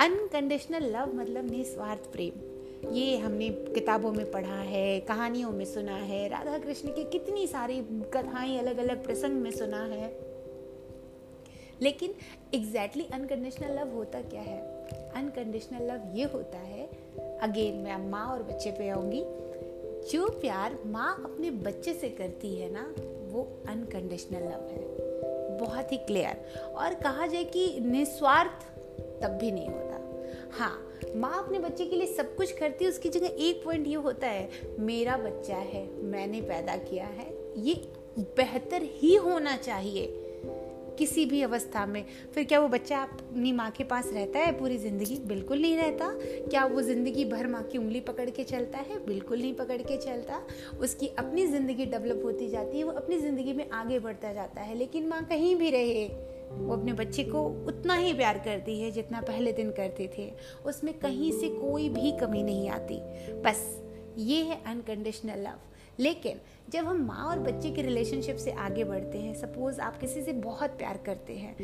अनकंडीशनल 0.00 0.96
लव 0.96 1.14
मतलब 1.14 1.50
निस्वार्थ 1.50 2.12
प्रेम। 2.12 2.54
ये 2.94 3.18
हमने 3.18 3.48
किताबों 3.48 4.12
में 4.12 4.30
पढ़ा 4.30 4.60
है, 4.60 5.00
कहानियों 5.00 5.50
में 5.50 5.64
सुना 5.64 5.96
है 5.96 6.28
राधा 6.28 6.58
कृष्ण 6.58 6.88
की 6.88 7.04
कितनी 7.04 7.46
सारी 7.46 7.80
कथाएँ 7.92 8.58
अलग 8.58 8.78
अलग 8.78 9.04
प्रसंग 9.04 9.32
में 9.32 9.50
सुना 9.50 9.84
है। 9.84 10.18
लेकिन 11.82 12.14
एग्जैक्टली 12.54 13.06
अनकंडीशनल 13.12 13.80
लव 13.80 13.88
होता 13.88 14.20
क्या 14.20 14.40
है? 14.40 14.73
अनकंडीशनल 15.16 15.90
लव 15.90 16.16
ये 16.16 16.24
होता 16.24 16.58
है 16.58 16.86
अगेन 17.42 17.74
मैं 17.76 17.96
माँ 18.10 18.26
और 18.26 18.42
बच्चे 18.42 18.70
पे 18.70 18.88
आऊँगी, 18.88 19.22
जो 20.10 20.28
प्यार 20.40 20.78
माँ 20.86 21.12
अपने 21.24 21.50
बच्चे 21.50 21.94
से 21.94 22.08
करती 22.08 22.54
है 22.54 22.72
ना, 22.72 22.82
वो 23.32 23.42
अनकंडीशनल 23.68 24.42
लव 24.42 24.68
है। 24.70 24.82
बहुत 25.58 25.92
ही 25.92 25.96
क्लियर 25.96 26.64
और 26.66 26.94
कहा 26.94 27.26
जाए 27.26 27.44
कि 27.44 27.80
निस्वार्थ 27.80 28.66
तब 29.22 29.38
भी 29.40 29.50
नहीं 29.52 29.68
होता। 29.68 29.92
हाँ 30.52 30.90
माँ 31.16 31.44
अपने 31.44 31.58
बच्चे 31.58 31.84
के 31.84 31.96
लिए 31.96 32.06
सब 32.06 32.34
कुछ 32.36 32.52
करती 32.52 32.84
है, 32.84 32.90
उसकी 32.90 33.08
जगह 33.08 33.26
एक 33.26 33.64
पॉइंट 33.64 33.86
ये 33.86 33.94
होता 33.94 34.26
है, 34.26 34.48
मेरा 34.80 35.16
बच्चा 35.16 35.56
है, 35.56 35.86
मैंने 36.02 36.40
पैदा 36.40 36.76
किया 36.76 37.06
है, 37.06 37.26
ये 37.56 37.74
बेहतर 38.18 38.82
ही 38.82 39.14
होना 39.16 39.56
चाहिए। 39.56 40.23
किसी 40.98 41.24
भी 41.26 41.42
अवस्था 41.42 41.84
में। 41.86 42.04
फिर 42.34 42.44
क्या 42.44 42.60
वो 42.60 42.68
बच्चा 42.68 43.02
अपनी 43.02 43.52
माँ 43.52 43.70
के 43.70 43.84
पास 43.84 44.10
रहता 44.14 44.38
है? 44.38 44.52
पूरी 44.58 44.76
ज़िंदगी 44.78 45.18
बिल्कुल 45.26 45.60
नहीं 45.60 45.76
रहता। 45.76 46.08
क्या 46.50 46.64
वो 46.64 46.82
ज़िंदगी 46.82 47.24
भर 47.24 47.46
माँ 47.46 47.62
की 47.62 47.78
उंगली 47.78 48.00
पकड़ 48.00 48.28
के 48.30 48.44
चलता 48.44 48.78
है? 48.80 48.98
बिल्कुल 49.06 49.38
नहीं 49.38 49.54
पकड़ 49.54 49.80
के 49.82 49.96
चलता। 49.96 50.42
उसकी 50.80 51.06
अपनी 51.18 51.46
ज़िंदगी 51.46 51.86
डेवलप 51.86 52.20
होती 52.24 52.48
जाती 52.48 52.78
है, 52.78 52.84
वो 52.84 52.92
अपनी 52.92 53.18
ज़िंदगी 53.18 53.52
में 53.52 53.68
आगे 53.70 53.98
बढ़ता 53.98 54.32
जाता 54.32 54.60
है। 54.60 54.74
लेकिन 54.74 55.08
माँ 55.08 55.22
कहीं 55.24 55.54
भी 55.56 55.70
रहे, 55.70 56.06
वो 56.50 56.72
अपने 56.72 56.92
बच्चे 56.92 57.22
को 57.24 57.44
उतना 57.68 57.94
ही 57.94 58.12
प्यार 58.12 58.38
करती 58.38 58.80
है 58.80 58.90
जितना 58.90 59.20
पहले 59.20 59.52
दिन 59.52 59.70
करते 59.70 60.10
थे। 60.18 60.30
उसमें 60.66 60.92
कहीं 60.94 61.30
से 61.32 61.48
कोई 61.50 61.88
भी 61.88 62.12
कमी 62.18 62.42
नहीं 62.42 62.68
आती। 62.70 62.98
बस, 63.42 63.62
ये 64.18 64.42
है 64.42 64.62
अनकंडीशनल 64.66 65.40
लव 65.40 65.58
लेकिन 66.00 66.40
जब 66.70 66.86
हम 66.86 66.96
माँ 66.96 67.24
और 67.24 67.38
बच्चे 67.38 67.70
के 67.70 67.82
रिलेशनशिप 67.82 68.36
से 68.36 68.52
आगे 68.52 68.84
बढ़ते 68.84 69.18
हैं 69.18 69.34
सपोज़ 69.34 69.80
आप 69.80 69.98
किसी 70.00 70.22
से 70.22 70.32
बहुत 70.32 70.70
प्यार 70.70 70.96
करते 70.96 71.32
हैं 71.32 71.54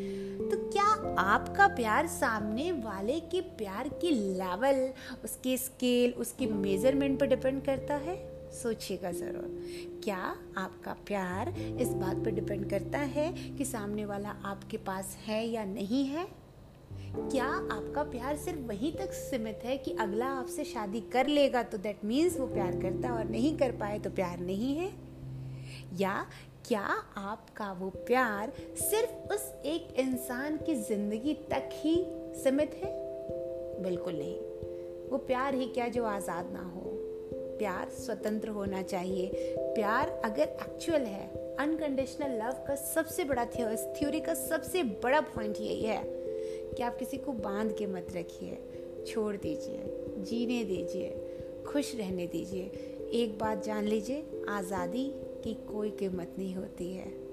तो 0.49 0.57
क्या 0.69 1.15
आपका 1.19 1.67
प्यार 1.67 2.07
सामने 2.07 2.71
वाले 2.71 3.19
के 3.19 3.41
प्यार 3.41 3.89
की 3.89 4.11
लेवल 4.11 4.89
उसके 5.23 5.57
स्केल 5.57 6.11
उसके 6.11 6.47
मेज़रमेंट 6.47 7.19
पर 7.19 7.27
डिपेंड 7.27 7.65
करता 7.65 7.95
है? 7.95 8.15
सोचिएगा 8.51 9.11
ज़रूर। 9.11 9.99
क्या 10.03 10.35
आपका 10.57 10.93
प्यार 10.93 11.49
इस 11.81 11.87
बात 11.87 12.17
पर 12.17 12.31
डिपेंड 12.31 12.69
करता 12.69 12.99
है 12.99 13.31
कि 13.57 13.65
सामने 13.65 14.05
वाला 14.05 14.29
आपके 14.29 14.77
पास 14.77 15.17
है 15.25 15.47
या 15.47 15.65
नहीं 15.65 16.05
है? 16.05 16.40
क्या 17.15 17.45
आपका 17.45 18.03
प्यार 18.03 18.35
सिर्फ़ 18.35 18.59
वहीं 18.59 18.91
तक 18.93 19.11
सीमित 19.13 19.59
है 19.63 19.77
कि 19.77 19.91
अगला 19.99 20.25
आपसे 20.25 20.63
शादी 20.63 21.01
कर 21.01 21.27
लेगा? 21.27 21.63
तो 21.63 21.77
दैट 21.77 22.05
मीन्स 22.05 22.39
वो 22.39 22.47
प्यार 22.47 22.71
करता 22.71 23.07
है 23.07 23.13
और 23.13 23.25
नहीं 23.25 23.57
कर 23.57 23.71
पाए 23.71 23.99
तो 23.99 24.09
प्यार 24.09 24.39
नहीं 24.39 24.75
है? 24.75 24.91
या 25.99 26.25
क्या 26.67 26.87
आपका 27.17 27.71
वो 27.71 27.89
प्यार 27.89 28.51
सिर्फ़ 28.59 29.33
उस 29.33 29.53
एक 29.65 29.99
इंसान 29.99 30.57
की 30.57 30.75
ज़िंदगी 30.75 31.33
तक 31.33 31.69
ही 31.73 31.95
सीमित 32.43 32.71
है? 32.73 32.93
बिल्कुल 33.83 34.13
नहीं। 34.13 34.37
वो 35.09 35.17
प्यार 35.17 35.55
ही 35.55 35.65
क्या 35.65 35.87
जो 35.87 36.05
आज़ाद 36.05 36.51
ना 36.53 36.63
हो? 36.63 36.81
प्यार 37.59 37.89
स्वतंत्र 37.89 38.49
होना 38.49 38.81
चाहिए। 38.81 39.31
प्यार 39.57 40.21
अगर 40.25 40.43
एक्चुअल 40.43 41.01
है 41.01 41.55
अनकंडीशनल 41.59 42.31
लव 42.31 42.63
का 42.67 42.75
सबसे 42.75 43.23
बड़ा 43.23 43.45
थ्योरी 43.45 44.19
का 44.19 44.33
सबसे 44.33 44.83
बड़ा 44.83 45.21
पॉइंट 45.21 45.57
यही 45.57 45.81
है। 45.81 46.20
कि 46.77 46.83
आप 46.83 46.97
किसी 46.97 47.17
को 47.17 47.31
बाँध 47.31 47.75
के 47.77 47.85
मत 47.85 48.07
रखिए, 48.15 48.59
छोड़ 49.07 49.35
दीजिए, 49.35 49.83
जीने 50.23 50.63
दीजिए, 50.63 51.09
खुश 51.67 51.95
रहने 51.95 52.27
दीजिए। 52.27 52.63
एक 53.13 53.37
बात 53.39 53.63
जान 53.63 53.85
लीजिए, 53.85 54.25
आज़ादी 54.49 55.11
की 55.15 55.53
कोई 55.53 55.89
कीमत 55.89 56.35
नहीं 56.37 56.55
होती 56.55 56.93
है। 56.93 57.31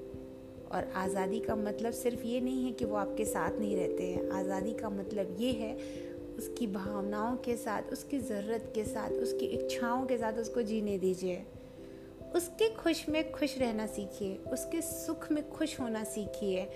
और 0.72 0.90
आज़ादी 0.94 1.40
का 1.40 1.56
मतलब 1.56 1.92
सिर्फ़ 1.92 2.22
ये 2.22 2.40
नहीं 2.40 2.64
है 2.64 2.72
कि 2.72 2.84
वो 2.84 2.96
आपके 2.96 3.24
साथ 3.24 3.58
नहीं 3.58 3.76
रहते 3.76 4.04
हैं। 4.04 4.30
आज़ादी 4.30 4.72
का 4.72 4.90
मतलब 4.90 5.36
ये 5.40 5.52
है, 5.52 5.78
उसकी 6.38 6.66
भावनाओं 6.66 7.36
के 7.36 7.56
साथ, 7.56 7.82
उसकी 7.92 8.18
ज़रूरत 8.18 8.72
के 8.74 8.84
साथ, 8.84 9.10
उसकी 9.10 9.46
इच्छाओं 9.46 10.06
के 10.06 10.18
साथ 10.18 10.32
उसको 10.32 10.62
जीने 10.62 10.98
दीजिए। 10.98 11.42
उसके 12.36 12.68
खुश 12.68 13.08
में 13.08 13.32
खुश 13.32 13.58
रहना 13.58 13.86
सीखिए, 13.86 14.36
उसके 14.36 14.80
सुख 14.80 15.32
में 15.32 15.50
खुश 15.50 15.80
होना 15.80 16.04
सीखिए। 16.04 16.68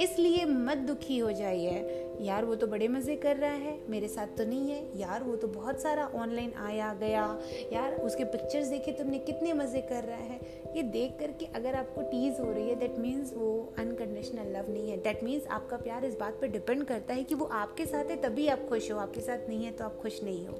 इसलिए 0.00 0.44
मत 0.44 0.78
दुखी 0.78 1.18
हो 1.18 1.32
जाइए। 1.32 2.00
यार, 2.20 2.44
वो 2.44 2.54
तो 2.54 2.66
बड़े 2.66 2.88
मज़े 2.88 3.16
कर 3.16 3.36
रहा 3.36 3.50
है। 3.50 3.80
मेरे 3.88 4.08
साथ 4.08 4.26
तो 4.26 4.44
नहीं 4.44 4.70
है। 4.70 4.98
यार, 4.98 5.22
वो 5.22 5.36
तो 5.36 5.48
बहुत 5.48 5.80
सारा 5.80 6.06
ऑनलाइन 6.14 6.52
आया 6.52 6.94
गया। 6.94 7.40
यार, 7.72 7.94
उसके 7.94 8.24
पिक्चर्स 8.24 8.66
देखे 8.66 8.92
तुमने 8.92 9.18
कितने 9.18 9.52
मज़े 9.52 9.80
कर 9.80 10.04
रहा 10.04 10.16
है। 10.16 10.40
ये 10.76 10.82
देख 10.82 11.16
करके 11.20 11.46
अगर 11.46 11.74
आपको 11.74 12.02
टीज 12.02 12.40
हो 12.40 12.52
रही 12.52 12.68
है 12.68 12.74
दैट 12.74 12.98
मीन्स 12.98 13.32
वो 13.34 13.74
अनकंडीशनल 13.78 14.56
लव 14.56 14.70
नहीं 14.70 14.90
है। 14.90 14.96
दैट 14.96 15.24
मीन्स 15.24 15.46
आपका 15.46 15.76
प्यार 15.76 16.04
इस 16.04 16.16
बात 16.18 16.40
पर 16.40 16.46
डिपेंड 16.46 16.84
करता 16.84 17.14
है 17.14 17.24
कि 17.24 17.34
वो 17.34 17.44
आपके 17.44 17.86
साथ 17.86 18.04
है, 18.04 18.16
तभी 18.16 18.48
आप 18.48 18.68
खुश 18.68 18.92
हो। 18.92 18.98
आपके 18.98 19.20
साथ 19.20 19.48
नहीं 19.48 19.64
है 19.64 19.72
तो 19.72 19.84
आप 19.84 19.96
खुश 19.96 20.22
नहीं 20.22 20.46
हो। 20.46 20.54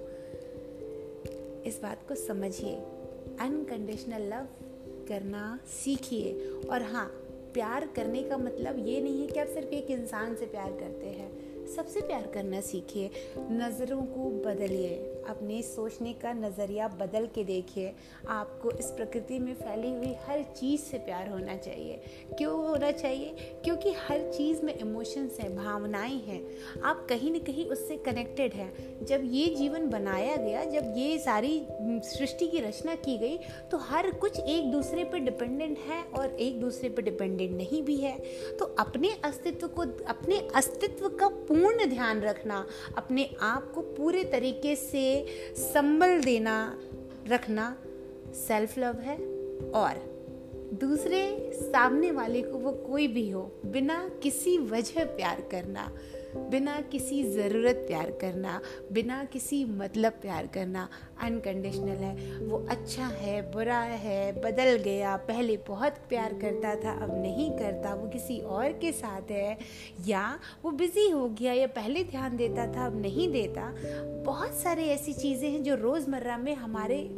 इस 1.66 1.80
बात 1.82 2.08
को 2.08 2.14
समझिए। 2.14 2.74
अनकंडीशनल 3.40 4.22
लव 4.22 4.46
करना 5.08 5.60
सीखिए। 5.66 6.50
और 6.70 6.82
हाँ 6.82 7.23
प्यार 7.54 7.88
करने 7.96 8.22
का 8.22 8.36
मतलब 8.36 8.86
ये 8.86 9.00
नहीं 9.00 9.20
है 9.20 9.26
कि 9.26 9.40
आप 9.40 9.46
सिर्फ़ 9.46 9.68
एक 9.68 9.90
इंसान 9.90 10.34
से 10.34 10.46
प्यार 10.46 10.70
करते 10.70 11.06
हैं। 11.06 11.66
सबसे 11.66 12.00
प्यार 12.00 12.26
करना 12.34 12.60
सीखिए, 12.60 13.10
नज़रों 13.38 14.02
को 14.02 14.30
बदलिए। 14.46 15.13
अपने 15.28 15.60
सोचने 15.62 16.12
का 16.12 16.32
नज़रिया 16.32 16.88
बदल 16.88 17.26
के 17.26 17.44
देखिए। 17.44 17.92
आपको 18.28 18.70
इस 18.70 18.86
प्रकृति 18.86 19.38
में 19.38 19.54
फैली 19.54 19.92
हुई 19.94 20.14
हर 20.26 20.42
चीज़ 20.56 20.80
से 20.80 20.98
प्यार 20.98 21.28
होना 21.28 21.56
चाहिए। 21.56 22.00
क्यों 22.38 22.54
होना 22.68 22.90
चाहिए? 22.90 23.34
क्योंकि 23.64 23.92
हर 24.00 24.20
चीज़ 24.32 24.62
में 24.62 24.76
इमोशंस 24.78 25.38
हैं, 25.40 25.54
भावनाएँ 25.56 26.20
हैं। 26.20 26.42
आप 26.80 27.06
कहीं 27.08 27.30
ना 27.30 27.38
कहीं 27.38 27.66
उससे 27.66 27.96
कनेक्टेड 27.96 28.54
हैं। 28.54 29.04
जब 29.04 29.20
ये 29.24 29.54
जीवन 29.54 29.88
बनाया 29.90 30.36
गया, 30.36 30.64
जब 30.64 30.94
ये 30.96 31.18
सारी 31.18 31.66
सृष्टि 32.08 32.46
की 32.46 32.60
रचना 32.60 32.94
की 32.94 33.16
गई 33.18 33.36
तो 33.70 33.78
हर 33.78 34.10
कुछ 34.10 34.38
एक 34.38 34.70
दूसरे 34.70 35.04
पर 35.04 35.18
डिपेंडेंट 35.18 35.78
है 35.78 36.02
और 36.18 36.34
एक 36.36 36.60
दूसरे 36.60 36.88
पर 36.88 37.02
डिपेंडेंट 37.02 37.56
नहीं 37.56 37.82
भी 37.82 37.96
है। 37.96 38.18
तो 38.56 38.64
अपने 38.78 39.10
अस्तित्व 39.24 39.68
को, 39.68 39.82
अपने 40.04 40.38
अस्तित्व 40.54 41.08
का 41.10 41.28
पूर्ण 41.28 41.86
ध्यान 41.86 42.20
रखना, 42.20 42.66
अपने 42.98 43.28
आप 43.40 43.72
को 43.72 43.80
पूरे 43.80 44.24
तरीके 44.24 44.74
से 44.76 45.13
संबल 45.56 46.20
देना, 46.20 46.78
रखना 47.28 47.76
सेल्फ 48.34 48.78
लव 48.78 48.96
है। 48.96 49.16
और 49.70 50.14
दूसरे 50.74 51.50
सामने 51.54 52.10
वाले 52.10 52.42
को 52.42 52.58
वो 52.58 52.72
कोई 52.72 53.06
भी 53.06 53.30
हो, 53.30 53.60
बिना 53.66 54.10
किसी 54.22 54.58
वजह 54.58 55.04
प्यार 55.04 55.48
करना 55.50 55.92
बिना 56.36 56.80
किसी 56.80 57.22
ज़रूरत 57.24 57.84
प्यार 57.88 58.10
करना, 58.10 58.60
बिना 58.92 59.24
किसी 59.24 59.64
मतलब 59.64 60.12
प्यार 60.12 60.46
करना 60.46 60.88
अनकंडीशनल 61.22 61.96
है। 61.96 62.38
वो 62.38 62.66
अच्छा 62.70 63.06
है, 63.06 63.52
बुरा 63.52 63.80
है, 63.80 64.32
बदल 64.32 64.76
गया, 64.76 65.16
पहले 65.16 65.56
बहुत 65.56 65.92
प्यार 66.08 66.34
करता 66.34 66.74
था, 66.74 66.92
अब 67.04 67.22
नहीं 67.22 67.50
करता, 67.50 67.94
वो 67.94 68.08
किसी 68.08 68.38
और 68.38 68.72
के 68.72 68.92
साथ 68.92 69.30
है। 69.30 69.58
या 70.06 70.38
वो 70.64 70.70
बिज़ी 70.70 71.10
हो 71.10 71.28
गया 71.28 71.52
या 71.52 71.66
पहले 71.66 72.04
ध्यान 72.04 72.36
देता 72.36 72.66
था, 72.66 72.86
अब 72.86 73.00
नहीं 73.02 73.32
देता। 73.32 73.74
बहुत 74.24 74.54
सारे 74.54 74.84
ऐसी 74.84 75.12
चीज़ें 75.12 75.50
हैं 75.50 75.62
जो 75.62 75.74
रोज़मर्रा 75.74 76.38
में 76.38 76.54
हमारे 76.54 77.08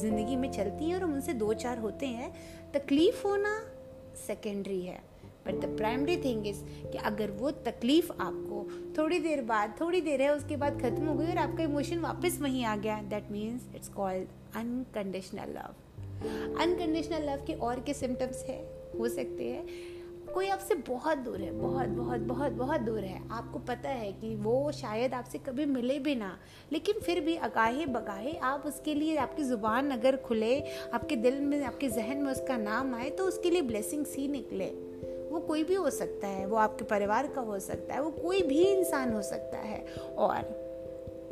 ज़िंदगी 0.00 0.36
में 0.36 0.52
चलती 0.52 0.84
हैं 0.84 0.96
और 0.96 1.02
हम 1.02 1.14
उनसे 1.14 1.32
दो 1.32 1.52
चार 1.54 1.78
होते 1.78 2.06
हैं। 2.06 2.34
तकलीफ़ 2.72 3.26
होना 3.26 3.58
सेकेंडरी 4.26 4.80
है। 4.80 5.00
But 5.46 5.54
the 5.54 5.76
primary 5.76 6.16
thing 6.16 6.46
is 6.46 6.62
कि 6.92 6.98
अगर 6.98 7.30
वो 7.30 7.50
तकलीफ़ 7.50 8.10
आपको 8.12 8.66
थोड़ी 8.98 9.18
देर 9.18 9.42
बाद, 9.42 9.74
थोड़ी 9.80 10.00
देर 10.00 10.22
है, 10.22 10.34
उसके 10.36 10.56
बाद 10.56 10.80
खत्म 10.82 11.06
हो 11.06 11.14
गई 11.14 11.26
और 11.26 11.38
आपका 11.38 11.64
इमोशन 11.64 11.98
वापस 11.98 12.38
वहीं 12.42 12.64
आ 12.64 12.76
गया 12.76 13.00
that 13.02 13.30
means 13.32 13.74
it's 13.76 13.88
called 13.88 14.28
unconditional 14.56 15.50
love 15.50 15.82
unconditional 16.60 17.30
love 17.30 17.44
के 17.46 17.54
और 17.54 17.80
के 17.80 17.94
सिम्टम्स 17.94 18.44
है, 18.44 18.62
हो 18.98 19.08
सकते 19.08 19.48
हैं। 19.48 19.66
कोई 20.34 20.48
आपसे 20.48 20.74
बहुत 20.74 21.18
दूर 21.18 21.40
है, 21.40 21.50
बहुत 21.52 21.88
बहुत 21.88 22.20
बहुत 22.20 22.52
बहुत 22.52 22.80
दूर 22.80 22.98
है। 22.98 23.20
आपको 23.30 23.58
पता 23.58 23.88
है 23.88 24.12
कि 24.12 24.34
वो 24.36 24.72
शायद 24.72 25.14
आपसे 25.14 25.38
कभी 25.38 25.64
मिले 25.64 25.98
भी 25.98 26.14
ना, 26.14 26.38
लेकिन 26.72 27.00
फिर 27.00 27.20
भी 27.20 27.34
अगाहे 27.36 27.86
बगाहे 27.86 28.32
आप 28.42 28.62
उसके 28.66 28.94
लिए, 28.94 29.16
आपकी 29.16 29.42
ज़ुबान 29.42 29.90
अगर 29.90 30.16
खुले, 30.16 30.58
आपके 30.94 31.16
दिल 31.16 31.40
में, 31.40 31.62
आपके 31.64 31.88
जहन 31.88 32.16
में 32.16 32.32
उसका 32.32 32.56
नाम 32.56 32.94
आए 32.94 33.10
तो 33.10 33.24
उसके 33.24 33.50
लिए 33.50 33.62
ब्लेसिंग्स 33.62 34.16
ही 34.16 34.28
निकले। 34.28 34.66
वो 35.34 35.40
कोई 35.40 35.64
भी 35.64 35.74
हो 35.74 35.90
सकता 35.90 36.26
है, 36.26 36.46
वो 36.46 36.56
आपके 36.56 36.84
परिवार 36.84 37.26
का 37.26 37.40
हो 37.40 37.58
सकता 37.58 37.94
है, 37.94 38.02
वो 38.02 38.10
कोई 38.10 38.42
भी 38.42 38.62
इंसान 38.62 39.12
हो 39.12 39.22
सकता 39.22 39.58
है। 39.58 39.84
और 40.18 40.62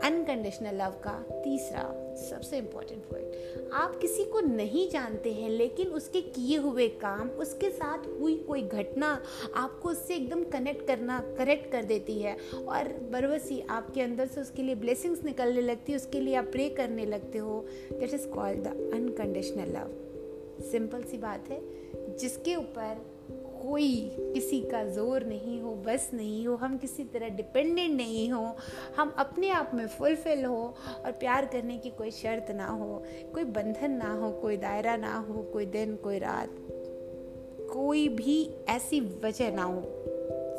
अनकंडीशनल 0.05 0.75
लव 0.75 0.91
का 0.91 1.13
तीसरा 1.31 1.83
सबसे 2.17 2.59
इम्पोर्टेंट 2.59 3.03
पॉइंट 3.03 3.71
आप 3.73 3.99
किसी 4.01 4.25
को 4.25 4.41
नहीं 4.41 4.91
जानते 4.91 5.33
हैं, 5.33 5.51
लेकिन 5.51 5.89
उसके 5.89 6.21
किए 6.21 6.57
हुए 6.57 6.89
काम, 6.89 7.29
उसके 7.29 7.71
साथ 7.71 8.07
हुई 8.21 8.37
कोई 8.49 8.63
घटना 8.63 9.23
आपको 9.57 9.89
उससे 9.89 10.17
एकदम 10.17 10.45
कनेक्ट 10.45 10.87
करना 10.87 11.21
करेक्ट 11.39 11.73
कर 11.73 11.85
देती 11.85 12.19
है। 12.19 12.37
और 12.69 12.89
बरवसी 13.13 13.61
आपके 13.71 14.01
अंदर 14.01 14.27
से 14.27 14.41
उसके 14.41 14.63
लिए 14.63 14.75
ब्लेसिंग्स 14.75 15.25
निकलने 15.25 15.61
लगती 15.61 15.93
है, 15.93 15.97
उसके 15.97 16.21
लिए 16.21 16.35
आप 16.35 16.45
प्रे 16.45 16.69
करने 16.71 17.07
लगते 17.07 17.39
हो। 17.39 17.65
That 17.93 18.15
is 18.15 18.29
called 18.29 18.59
the 18.59 18.91
unconditional 18.95 19.73
love 19.73 19.97
simple 20.71 21.03
सी 21.03 21.19
बात 21.19 21.49
है, 21.49 21.63
जिसके 22.19 22.57
ऊपर 22.57 23.12
कोई 23.63 24.17
किसी 24.35 24.61
का 24.61 24.85
ज़ोर 24.85 25.25
नहीं 25.25 25.61
हो, 25.61 25.75
बस 25.75 26.11
नहीं 26.15 26.47
हो, 26.47 26.57
हम 26.57 26.79
किसी 26.79 27.05
तरह 27.05 27.29
डिपेंडेंट 27.29 27.97
नहीं 27.97 28.31
हो, 28.31 28.57
हम 28.97 29.15
अपने 29.19 29.51
आप 29.51 29.71
में 29.75 29.87
फुलफिल 29.87 30.45
हो 30.45 30.75
और 31.05 31.13
प्यार 31.13 31.47
करने 31.47 31.79
की 31.79 31.91
कोई 31.91 32.11
शर्त 32.11 32.51
ना 32.51 32.67
हो, 32.67 33.03
कोई 33.35 33.45
बंधन 33.45 33.91
ना 33.91 34.13
हो, 34.15 34.31
कोई 34.33 34.57
दायरा 34.57 34.97
ना 34.97 35.17
हो, 35.19 35.43
कोई 35.43 35.67
दिन, 35.67 35.97
कोई 35.97 36.19
रात, 36.19 36.57
कोई 37.73 38.09
भी 38.09 38.51
ऐसी 38.69 39.01
वजह 39.01 39.53
ना 39.53 39.63
हो। 39.63 39.83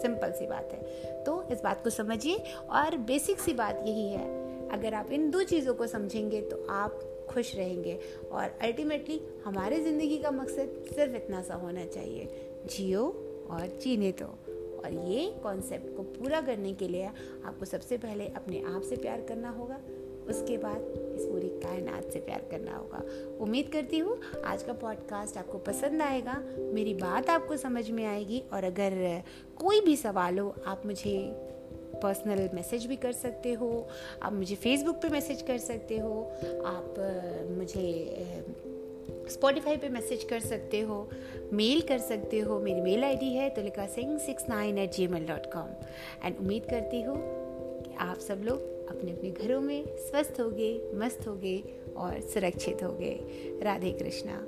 सिंपल 0.02 0.32
सी 0.32 0.48
बात 0.48 0.70
है। 0.72 1.24
तो 1.24 1.44
इस 1.52 1.62
बात 1.62 1.84
को 1.84 1.90
समझिए 1.90 2.38
और 2.70 2.98
बेसिक 2.98 3.40
सी 3.40 3.54
बात 3.54 3.84
यही 3.88 4.08
है। 4.10 4.70
अगर 4.70 4.94
आप 4.94 5.12
इन 5.12 5.30
दो 5.32 5.44
चीज़ों 5.44 5.74
को 5.74 5.88
समझेंगे 5.88 6.42
तो 6.42 6.66
आप 6.70 7.00
खुश 7.30 7.56
रहेंगे 7.56 8.00
और 8.32 8.58
अल्टीमेटली 8.62 9.22
हमारे 9.46 9.80
ज़िंदगी 9.80 10.18
का 10.18 10.32
मकसद 10.32 10.84
सिर्फ़ 10.96 11.16
इतना 11.16 11.42
सा 11.42 11.56
होना 11.56 11.86
चाहिए। 11.86 12.53
जियो 12.68 13.06
और 13.50 13.68
जीने 13.82 14.12
दो 14.12 14.26
और 14.80 14.94
ये 15.08 15.30
कॉन्सेप्ट 15.44 15.96
को 15.98 16.04
पूरा 16.04 16.42
करने 16.42 16.74
के 16.74 16.88
लिए 16.88 17.06
आपको 17.06 17.66
सबसे 17.66 17.98
पहले 17.98 18.28
अपने 18.28 18.64
आप 18.66 18.82
से 18.82 18.96
प्यार 18.96 19.22
करना 19.22 19.50
होगा। 19.50 19.80
उसके 20.30 20.58
बाद 20.58 20.82
इस 21.16 21.26
पूरी 21.26 21.48
कायनात 21.60 22.12
से 22.14 22.20
प्यार 22.20 22.44
करना 22.52 22.76
होगा। 22.78 23.04
उम्मीद 23.42 23.70
करती 23.74 23.98
हूँ 23.98 24.18
आज 24.46 24.64
का 24.64 24.74
पॉडकास्ट 24.74 25.38
आपको 25.38 25.58
पसंद 25.58 26.02
आएगा, 26.02 26.42
मेरी 26.74 26.94
बात 26.94 27.30
आपको 27.30 27.58
समझ 27.58 27.90
में 27.90 28.06
आएगी 28.06 28.44
और 28.54 28.64
अगर 28.64 29.24
कोई 29.58 29.82
भी 29.82 29.96
सवाल 29.96 30.40
हो, 30.40 30.54
आप 30.66 30.86
मुझे 30.86 31.18
पर्सनल 32.04 32.50
मैसेज 32.54 32.86
भी 32.86 32.96
कर 32.96 33.12
सकते 33.12 33.54
हो, 33.54 33.88
आप 34.24 34.34
मुझे 34.34 34.56
फेसबुक 34.56 34.96
पे 34.96 35.10
मैसेज 35.10 35.42
कर 35.42 35.58
सकते 35.58 35.98
हो, 35.98 36.22
आप 36.66 36.96
मुझे 37.58 37.84
स्पॉटिफाई 39.30 39.78
पे 39.78 39.90
मैसेज 39.90 40.24
कर 40.24 40.40
सकते 40.40 40.80
हो 40.80 41.10
मेल 41.54 41.82
कर 41.82 41.98
सकते 41.98 42.40
हो, 42.40 42.60
मेरी 42.60 42.82
मेल 42.82 43.04
आईडी 43.04 43.34
है 43.34 43.50
Tulika 43.50 43.86
Singh 43.88 44.18
six 44.18 44.50
nine 44.50 44.78
eight 44.78 44.92
gmail 45.08 45.26
dot 45.26 45.46
com 45.54 45.70
and 46.26 46.38
उम्मीद 46.38 46.66
करती 46.66 47.02
हूँ 47.02 47.18
कि 47.84 47.96
आप 48.00 48.20
सब 48.20 48.42
लोग 48.44 48.72
अपने 48.90 49.12
अपने 49.12 49.30
घरों 49.32 49.62
में 49.62 49.86
स्वस्थ 49.98 50.40
होगे, 50.40 50.92
मस्त 50.94 51.28
होगे 51.28 51.58
और 51.98 52.20
सुरक्षित 52.22 52.84
होगे। 52.84 53.14
राधे 53.64 53.92
कृष्णा। 53.92 54.46